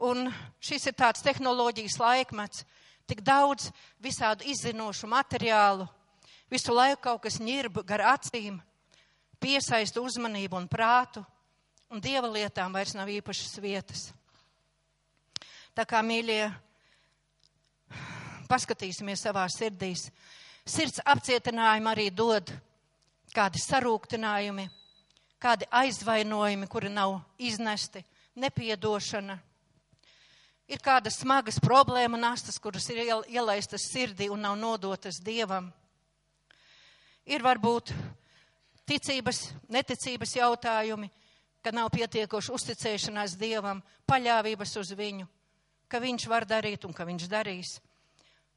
Un 0.00 0.30
šis 0.64 0.88
ir 0.88 0.96
tāds 0.96 1.22
tehnoloģijas 1.22 1.98
laikmets, 2.00 2.64
tik 3.06 3.20
daudz 3.20 3.68
visādu 4.02 4.48
izzinošu 4.48 5.10
materiālu, 5.12 5.84
visu 6.50 6.72
laiku 6.72 7.02
kaut 7.10 7.22
kas 7.28 7.36
ņirb 7.42 7.82
gar 7.84 8.06
acīm, 8.14 8.56
piesaista 9.42 10.00
uzmanību 10.00 10.56
un 10.56 10.72
prātu, 10.72 11.20
un 11.92 12.00
dieva 12.00 12.32
lietām 12.32 12.72
vairs 12.72 12.96
nav 12.96 13.12
īpašas 13.12 13.60
vietas. 13.60 14.08
Tā 15.72 15.86
kā 15.88 16.02
mīļie, 16.04 16.50
paskatīsimies 18.50 19.22
savā 19.24 19.46
sirdīs. 19.48 20.10
Sirds 20.68 21.00
apcietinājumi 21.08 21.88
arī 21.88 22.10
dod 22.12 22.52
kādi 23.32 23.62
sarūktinājumi, 23.62 24.66
kādi 25.40 25.68
aizvainojumi, 25.72 26.68
kuri 26.68 26.92
nav 26.92 27.16
iznesti, 27.40 28.04
nepiedošana. 28.36 29.38
Ir 30.68 30.84
kādas 30.84 31.18
smagas 31.24 31.56
problēma 31.60 32.20
nastas, 32.20 32.60
kuras 32.60 32.84
ir 32.92 33.02
ielaistas 33.32 33.88
sirdī 33.88 34.28
un 34.30 34.44
nav 34.44 34.60
nodotas 34.60 35.24
dievam. 35.24 35.72
Ir 37.24 37.42
varbūt 37.42 37.96
ticības, 38.88 39.46
neticības 39.72 40.36
jautājumi, 40.36 41.08
ka 41.64 41.72
nav 41.72 41.88
pietiekoši 41.96 42.52
uzticēšanās 42.52 43.40
dievam, 43.40 43.80
paļāvības 44.04 44.76
uz 44.76 44.92
viņu 44.98 45.28
ka 45.92 46.00
viņš 46.00 46.24
var 46.30 46.46
darīt 46.48 46.86
un 46.88 46.96
ka 46.96 47.04
viņš 47.04 47.28
darīs. 47.28 47.76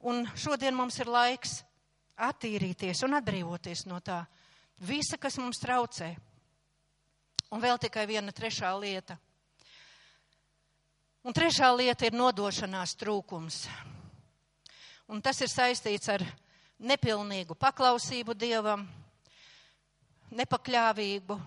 Un 0.07 0.23
šodien 0.39 0.75
mums 0.75 0.95
ir 1.03 1.11
laiks 1.11 1.59
attīrīties 2.15 3.03
un 3.03 3.17
atbrīvoties 3.17 3.83
no 3.89 3.99
tā 3.99 4.21
visa, 4.79 5.19
kas 5.19 5.35
mums 5.41 5.59
traucē. 5.59 6.13
Un 7.51 7.61
vēl 7.63 7.79
tikai 7.81 8.05
viena 8.07 8.31
trešā 8.35 8.71
lieta. 8.79 9.17
Un 11.25 11.33
trešā 11.33 11.71
lieta 11.75 12.07
ir 12.07 12.15
nodošanās 12.15 12.95
trūkums. 13.01 13.65
Un 15.11 15.21
tas 15.21 15.41
ir 15.41 15.51
saistīts 15.51 16.09
ar 16.09 16.23
nepilnīgu 16.79 17.55
paklausību 17.59 18.33
Dievam, 18.37 18.85
nepakļāvību, 20.35 21.37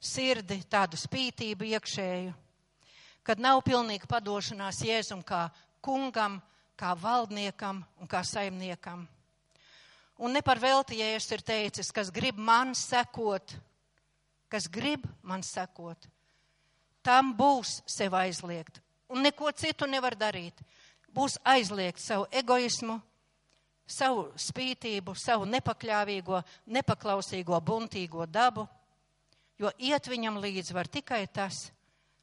sirdi, 0.00 0.62
tādu 0.70 0.98
spītību 1.00 1.72
iekšēju, 1.74 2.34
kad 3.28 3.40
nav 3.44 3.60
pilnīga 3.60 4.08
padošanās 4.08 4.78
Jēzum 4.80 5.20
kā 5.20 5.50
kungam, 5.84 6.38
kā 6.80 6.94
valdniekam 6.96 7.82
un 8.00 8.08
kā 8.08 8.22
saimniekam. 8.24 9.02
Un 10.24 10.32
ne 10.32 10.40
par 10.40 10.56
velti 10.62 11.02
Jēzus 11.02 11.34
ir 11.36 11.44
teicis, 11.44 11.92
kas 11.92 12.08
grib 12.08 12.40
man 12.40 12.72
sekot, 12.72 13.52
kas 14.48 14.70
grib 14.72 15.04
man 15.20 15.44
sekot, 15.44 16.08
tam 17.04 17.34
būs 17.36 17.82
sev 17.84 18.16
aizliegt. 18.16 18.80
Un 19.12 19.20
neko 19.24 19.52
citu 19.52 19.84
nevar 19.84 20.16
darīt. 20.16 20.56
Būs 21.12 21.36
aizliegt 21.44 22.00
savu 22.00 22.26
egoismu, 22.32 22.98
savu 23.88 24.30
spītību, 24.40 25.14
savu 25.16 25.44
nepakļāvīgo, 25.48 26.40
nepaklausīgo, 26.72 27.60
buntīgo 27.60 28.24
dabu, 28.24 28.64
jo 29.60 29.72
iet 29.78 30.08
viņam 30.08 30.40
līdzi 30.40 30.76
var 30.76 30.88
tikai 30.88 31.26
tas 31.28 31.68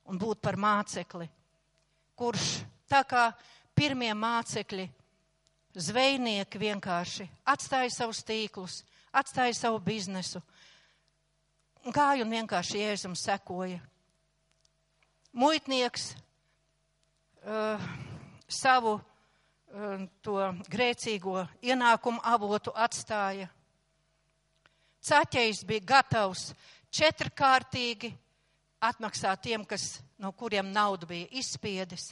un 0.09 0.19
būt 0.21 0.41
par 0.43 0.57
mācekli, 0.59 1.27
kurš? 2.17 2.49
Tā 2.85 3.01
kā 3.07 3.29
pirmie 3.75 4.11
mācekļi, 4.13 4.85
zvejnieki 5.75 6.61
vienkārši 6.61 7.25
atstāja 7.51 7.89
savus 7.91 8.21
tīklus, 8.23 8.83
atstāja 9.15 9.55
savu 9.57 9.79
biznesu, 9.83 10.41
gāja 11.91 12.23
un 12.23 12.31
vienkārši 12.31 12.83
jēzum 12.83 13.15
sekoja. 13.17 13.81
Muitnieks 15.35 16.13
uh, 17.43 17.81
savu 18.47 18.95
uh, 18.95 20.05
to 20.23 20.37
grēcīgo 20.71 21.41
ienākumu 21.65 22.23
avotu 22.23 22.71
atstāja. 22.71 23.49
Caķējs 25.05 25.65
bija 25.67 25.85
gatavs 25.85 26.47
četrkārtīgi 26.95 28.13
atmaksāt 28.89 29.41
tiem, 29.47 29.65
kas, 29.65 29.99
no 30.21 30.31
kuriem 30.37 30.71
naudu 30.73 31.07
bija 31.09 31.27
izspiedis. 31.39 32.11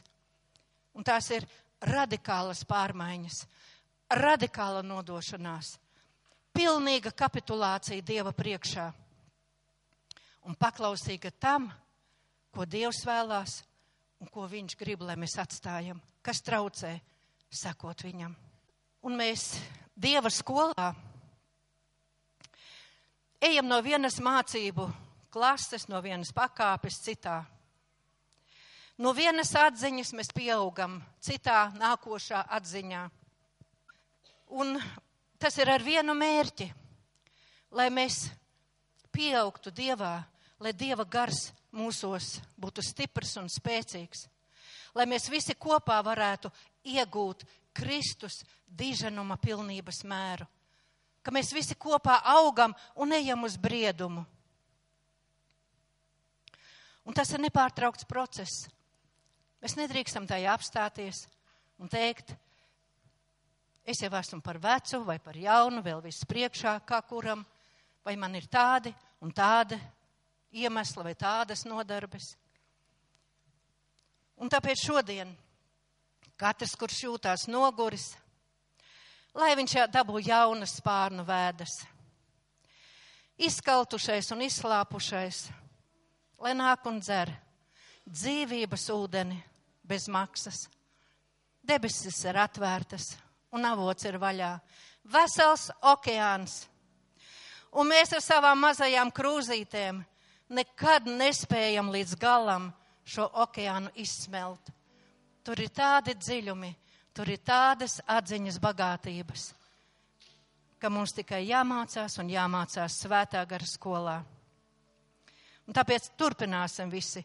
Un 0.93 1.05
tās 1.05 1.30
ir 1.34 1.45
radikālas 1.84 2.63
pārmaiņas, 2.69 3.39
radikāla 4.13 4.84
nodošanās, 4.86 5.78
pilnīga 6.53 7.11
kapitulācija 7.17 8.05
Dieva 8.05 8.34
priekšā 8.36 8.91
un 10.47 10.55
paklausīga 10.59 11.32
tam, 11.39 11.69
ko 12.53 12.65
Dievs 12.69 13.01
vēlās 13.07 13.61
un 14.21 14.30
ko 14.32 14.47
Viņš 14.47 14.78
grib, 14.80 15.01
lai 15.03 15.17
mēs 15.19 15.38
atstājam, 15.41 15.99
kas 16.21 16.43
traucē 16.45 16.93
sekot 17.51 18.03
Viņam. 18.05 18.36
Un 19.03 19.17
mēs 19.19 19.49
Dieva 19.95 20.30
skolā 20.32 20.93
ejam 23.43 23.67
no 23.67 23.82
vienas 23.84 24.19
mācību 24.24 24.88
klases, 25.34 25.88
no 25.89 26.01
vienas 26.05 26.31
pakāpes 26.36 27.01
citā. 27.01 27.41
No 29.01 29.09
vienas 29.17 29.49
atziņas 29.57 30.13
mēs 30.13 30.29
pieaugam 30.36 30.99
citā 31.23 31.71
nākošā 31.79 32.43
atziņā. 32.59 33.07
Un 34.53 34.77
tas 35.41 35.57
ir 35.57 35.71
ar 35.73 35.81
vienu 35.81 36.13
mērķi, 36.13 36.67
lai 37.73 37.89
mēs 37.89 38.27
pieaugtu 39.13 39.73
Dievā, 39.73 40.19
lai 40.61 40.73
Dieva 40.77 41.07
gars 41.09 41.47
mūsos 41.73 42.38
būtu 42.61 42.86
stiprs 42.86 43.34
un 43.41 43.49
spēcīgs, 43.49 44.27
lai 44.93 45.07
mēs 45.09 45.25
visi 45.34 45.57
kopā 45.57 45.97
varētu 46.05 46.51
iegūt 46.86 47.47
Kristus 47.73 48.43
diženuma 48.69 49.39
pilnības 49.41 50.03
mēru, 50.05 50.45
ka 51.25 51.34
mēs 51.34 51.49
visi 51.55 51.73
kopā 51.73 52.19
augam 52.36 52.77
un 52.95 53.17
ejam 53.17 53.49
uz 53.49 53.57
briedumu. 53.57 54.21
Un 57.04 57.16
tas 57.16 57.32
ir 57.36 57.41
nepārtraukts 57.43 58.08
process. 58.08 58.68
Mēs 59.64 59.76
nedrīkstam 59.80 60.28
tajā 60.28 60.54
apstāties 60.56 61.26
un 61.80 61.91
teikt, 61.91 62.34
es 63.84 63.99
jau 64.04 64.12
esmu 64.20 64.39
par 64.43 64.60
vecu 64.64 65.01
vai 65.08 65.18
par 65.24 65.38
jaunu, 65.39 65.84
vēl 65.84 66.01
viss 66.04 66.28
priekšā, 66.28 66.78
kā 66.88 67.01
kuram, 67.08 67.43
vai 68.04 68.16
man 68.20 68.36
ir 68.36 68.47
tādi 68.51 68.93
un 69.24 69.32
tādi 69.32 69.80
iemesla 70.54 71.04
vai 71.08 71.16
tādas 71.16 71.66
nodarbes. 71.68 72.34
Un 74.39 74.51
tāpēc 74.51 74.84
šodien 74.84 75.32
katrs, 76.39 76.76
kurš 76.76 77.04
jūtās 77.06 77.47
noguris, 77.47 78.14
lai 79.36 79.54
viņš 79.58 79.76
dabū 79.93 80.20
jaunas 80.24 80.78
spārnu 80.80 81.26
vēdas, 81.28 81.78
izkaltušais 83.39 84.32
un 84.36 84.43
izslāpušais, 84.45 85.45
lai 86.44 86.52
nāk 86.60 86.84
un 86.89 87.00
dzer 87.00 87.32
dzīvības 88.04 88.89
ūdeni 88.91 89.38
bez 89.88 90.10
maksas. 90.12 90.66
Debesis 91.64 92.20
ir 92.28 92.39
atvērtas 92.41 93.14
un 93.56 93.64
avots 93.68 94.04
ir 94.10 94.20
vaļā. 94.20 94.52
Vesels 95.08 95.70
okeāns. 95.94 96.66
Un 97.80 97.88
mēs 97.89 98.12
ar 98.14 98.22
savām 98.24 98.60
mazajām 98.60 99.12
krūzītēm 99.16 100.04
nekad 100.54 101.08
nespējam 101.08 101.89
līdz 101.94 102.18
galam 102.20 102.70
šo 103.08 103.30
okeānu 103.46 103.94
izsmelt. 104.04 104.70
Tur 105.44 105.60
ir 105.60 105.72
tādi 105.76 106.16
dziļumi, 106.16 106.70
tur 107.16 107.32
ir 107.32 107.41
tādas 107.44 107.98
atziņas 108.08 108.60
bagātības, 108.64 109.50
ka 110.80 110.91
mums 110.91 111.16
tikai 111.16 111.41
jāmācās 111.48 112.20
un 112.20 112.32
jāmācās 112.32 113.00
svētā 113.04 113.44
gara 113.48 113.68
skolā. 113.68 114.22
Un 115.68 115.76
tāpēc 115.76 116.09
turpināsim 116.20 116.89
visi. 116.91 117.24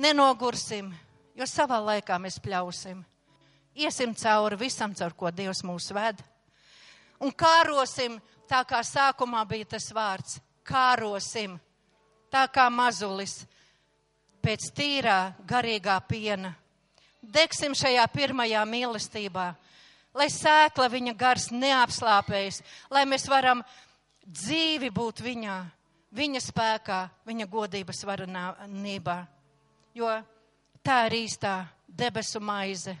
Nenogursim, 0.00 0.90
jo 1.34 1.46
savā 1.48 1.80
laikā 1.82 2.18
mēs 2.20 2.38
pļausim. 2.42 3.00
Iesim 3.80 4.12
cauri 4.18 4.58
visam, 4.60 4.94
caur 4.94 5.14
ko 5.16 5.30
Dievs 5.30 5.62
mūs 5.64 5.90
ved. 5.94 6.20
Un 7.20 7.32
kārosim, 7.32 8.18
tā 8.48 8.62
kā 8.68 8.82
sākumā 8.84 9.42
bija 9.48 9.76
tas 9.76 9.90
vārds, 9.94 10.38
kārosim 10.66 11.58
tā 12.30 12.46
kā 12.52 12.68
mazulis 12.70 13.42
pēc 14.40 14.70
tīrā 14.76 15.18
garīgā 15.46 15.98
piena. 16.08 16.54
Degsim 17.20 17.74
šajā 17.76 18.06
pirmajā 18.14 18.62
mīlestībā, 18.64 19.50
lai 20.16 20.28
sēkla 20.32 20.88
viņa 20.88 21.14
gars 21.18 21.50
neapslāpējas, 21.52 22.62
lai 22.90 23.04
mēs 23.06 23.28
varam 23.28 23.60
dzīvi 24.24 24.88
būt 24.94 25.20
viņā, 25.26 25.58
viņa 26.16 26.42
spēkā, 26.42 27.00
viņa 27.26 27.46
godības 27.50 28.04
varenībā. 28.08 29.18
Jo 29.94 30.10
tā 30.84 31.04
ir 31.08 31.18
īstā 31.24 31.54
debesu 31.86 32.40
maize, 32.40 32.94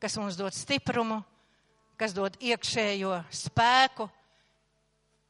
kas 0.00 0.16
mums 0.20 0.36
dod 0.38 0.54
stiprumu, 0.54 1.22
kas 1.98 2.12
dod 2.14 2.36
iekšējo 2.40 3.16
spēku, 3.34 4.08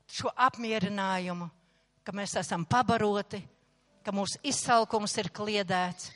šo 0.09 0.33
apmierinājumu 0.35 1.49
ka 2.09 2.14
mēs 2.16 2.39
esam 2.41 2.62
pabaroti, 2.64 3.37
ka 4.01 4.14
mūsu 4.16 4.39
izsalkums 4.49 5.12
ir 5.21 5.27
kliedēts 5.29 6.07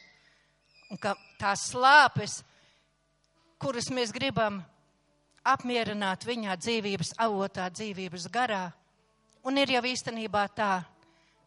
un 0.88 0.96
ka 0.96 1.12
tās 1.36 1.66
slāpes, 1.68 2.38
kuras 3.60 3.90
mēs 3.92 4.14
gribam 4.16 4.62
apmierināt 5.44 6.24
viņā 6.24 6.56
dzīvības 6.56 7.12
avotā, 7.20 7.66
dzīvības 7.76 8.24
garā, 8.32 8.62
un 9.44 9.60
ir 9.60 9.74
jau 9.74 9.82
īstenībā 9.90 10.46
tā, 10.56 10.70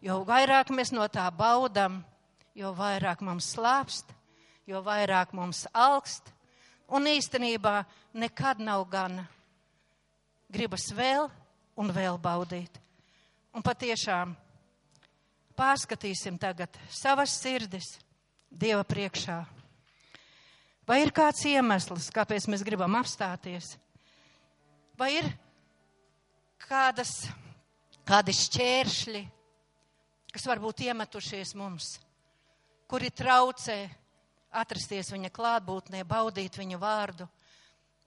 jo 0.05 0.21
vairāk 0.27 0.69
mēs 0.69 0.93
no 0.93 1.07
tā 1.09 1.25
baudam, 1.33 2.03
jo 2.53 2.71
vairāk 2.77 3.23
mums 3.25 3.49
slāpst, 3.55 4.11
jo 4.69 4.81
vairāk 4.85 5.33
mums 5.33 5.65
augst, 5.73 6.29
un 6.93 7.09
īstenībā 7.09 7.81
nekad 8.13 8.61
nav 8.61 8.85
gana. 8.89 9.25
Gribas 10.53 10.91
vēl 10.93 11.25
un 11.81 11.89
vēl 11.91 12.19
baudīt. 12.21 12.77
Un 13.55 13.63
patiešām 13.65 14.35
pārskatīsim 15.57 16.37
tagad 16.39 16.75
savas 16.91 17.33
sirdis 17.41 17.95
Dieva 18.55 18.85
priekšā. 18.87 19.41
Vai 20.87 21.01
ir 21.01 21.09
kāds 21.11 21.41
iemesls, 21.49 22.11
kāpēc 22.13 22.45
mēs 22.47 22.61
gribam 22.63 22.93
apstāties? 22.95 23.73
Vai 24.95 25.09
ir 25.17 25.27
kādas, 26.61 27.25
kādi 28.07 28.35
šķēršļi, 28.37 29.23
kas 30.35 30.47
varbūt 30.51 30.85
iemetušies 30.89 31.55
mums, 31.55 31.95
kuri 32.91 33.09
traucē 33.09 33.79
atrasties 34.55 35.13
viņa 35.15 35.31
klātbūtnē, 35.35 36.03
baudīt 36.07 36.59
viņa 36.59 36.79
vārdu, 36.79 37.27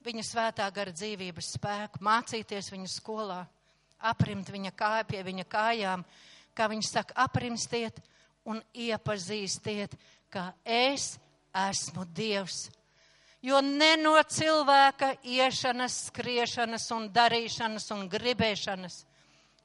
viņa 0.04 0.24
svētā 0.28 0.68
gara 0.72 0.92
dzīvības 0.92 1.54
spēku, 1.56 2.04
mācīties 2.04 2.72
viņa 2.72 2.92
skolā? 2.92 3.46
aprimt 3.98 4.50
viņa 4.50 4.72
kāju 4.76 5.06
pie 5.10 5.22
viņa 5.26 5.44
kājām, 5.50 6.04
kā 6.54 6.68
viņš 6.70 6.90
saka, 6.90 7.16
aprimstiet 7.26 8.00
un 8.48 8.60
iepazīstiet, 8.74 9.94
ka 10.30 10.52
es 10.64 11.16
esmu 11.54 12.06
Dievs. 12.14 12.68
Jo 13.42 13.60
ne 13.62 13.92
no 14.00 14.16
cilvēka 14.18 15.12
iešanas, 15.22 16.08
skriešanas 16.08 16.88
un 16.94 17.06
darīšanas 17.14 17.86
un 17.94 18.08
gribēšanas, 18.10 19.04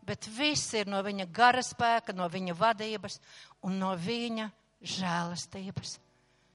bet 0.06 0.28
viss 0.38 0.74
ir 0.78 0.89
no 0.91 1.01
viņa 1.04 1.28
gara 1.34 1.64
spēka, 1.64 2.16
no 2.16 2.28
viņa 2.30 2.56
vadības 2.60 3.20
un 3.64 3.80
no 3.82 3.93
viņa 3.97 4.49
žēlastības. 4.84 5.97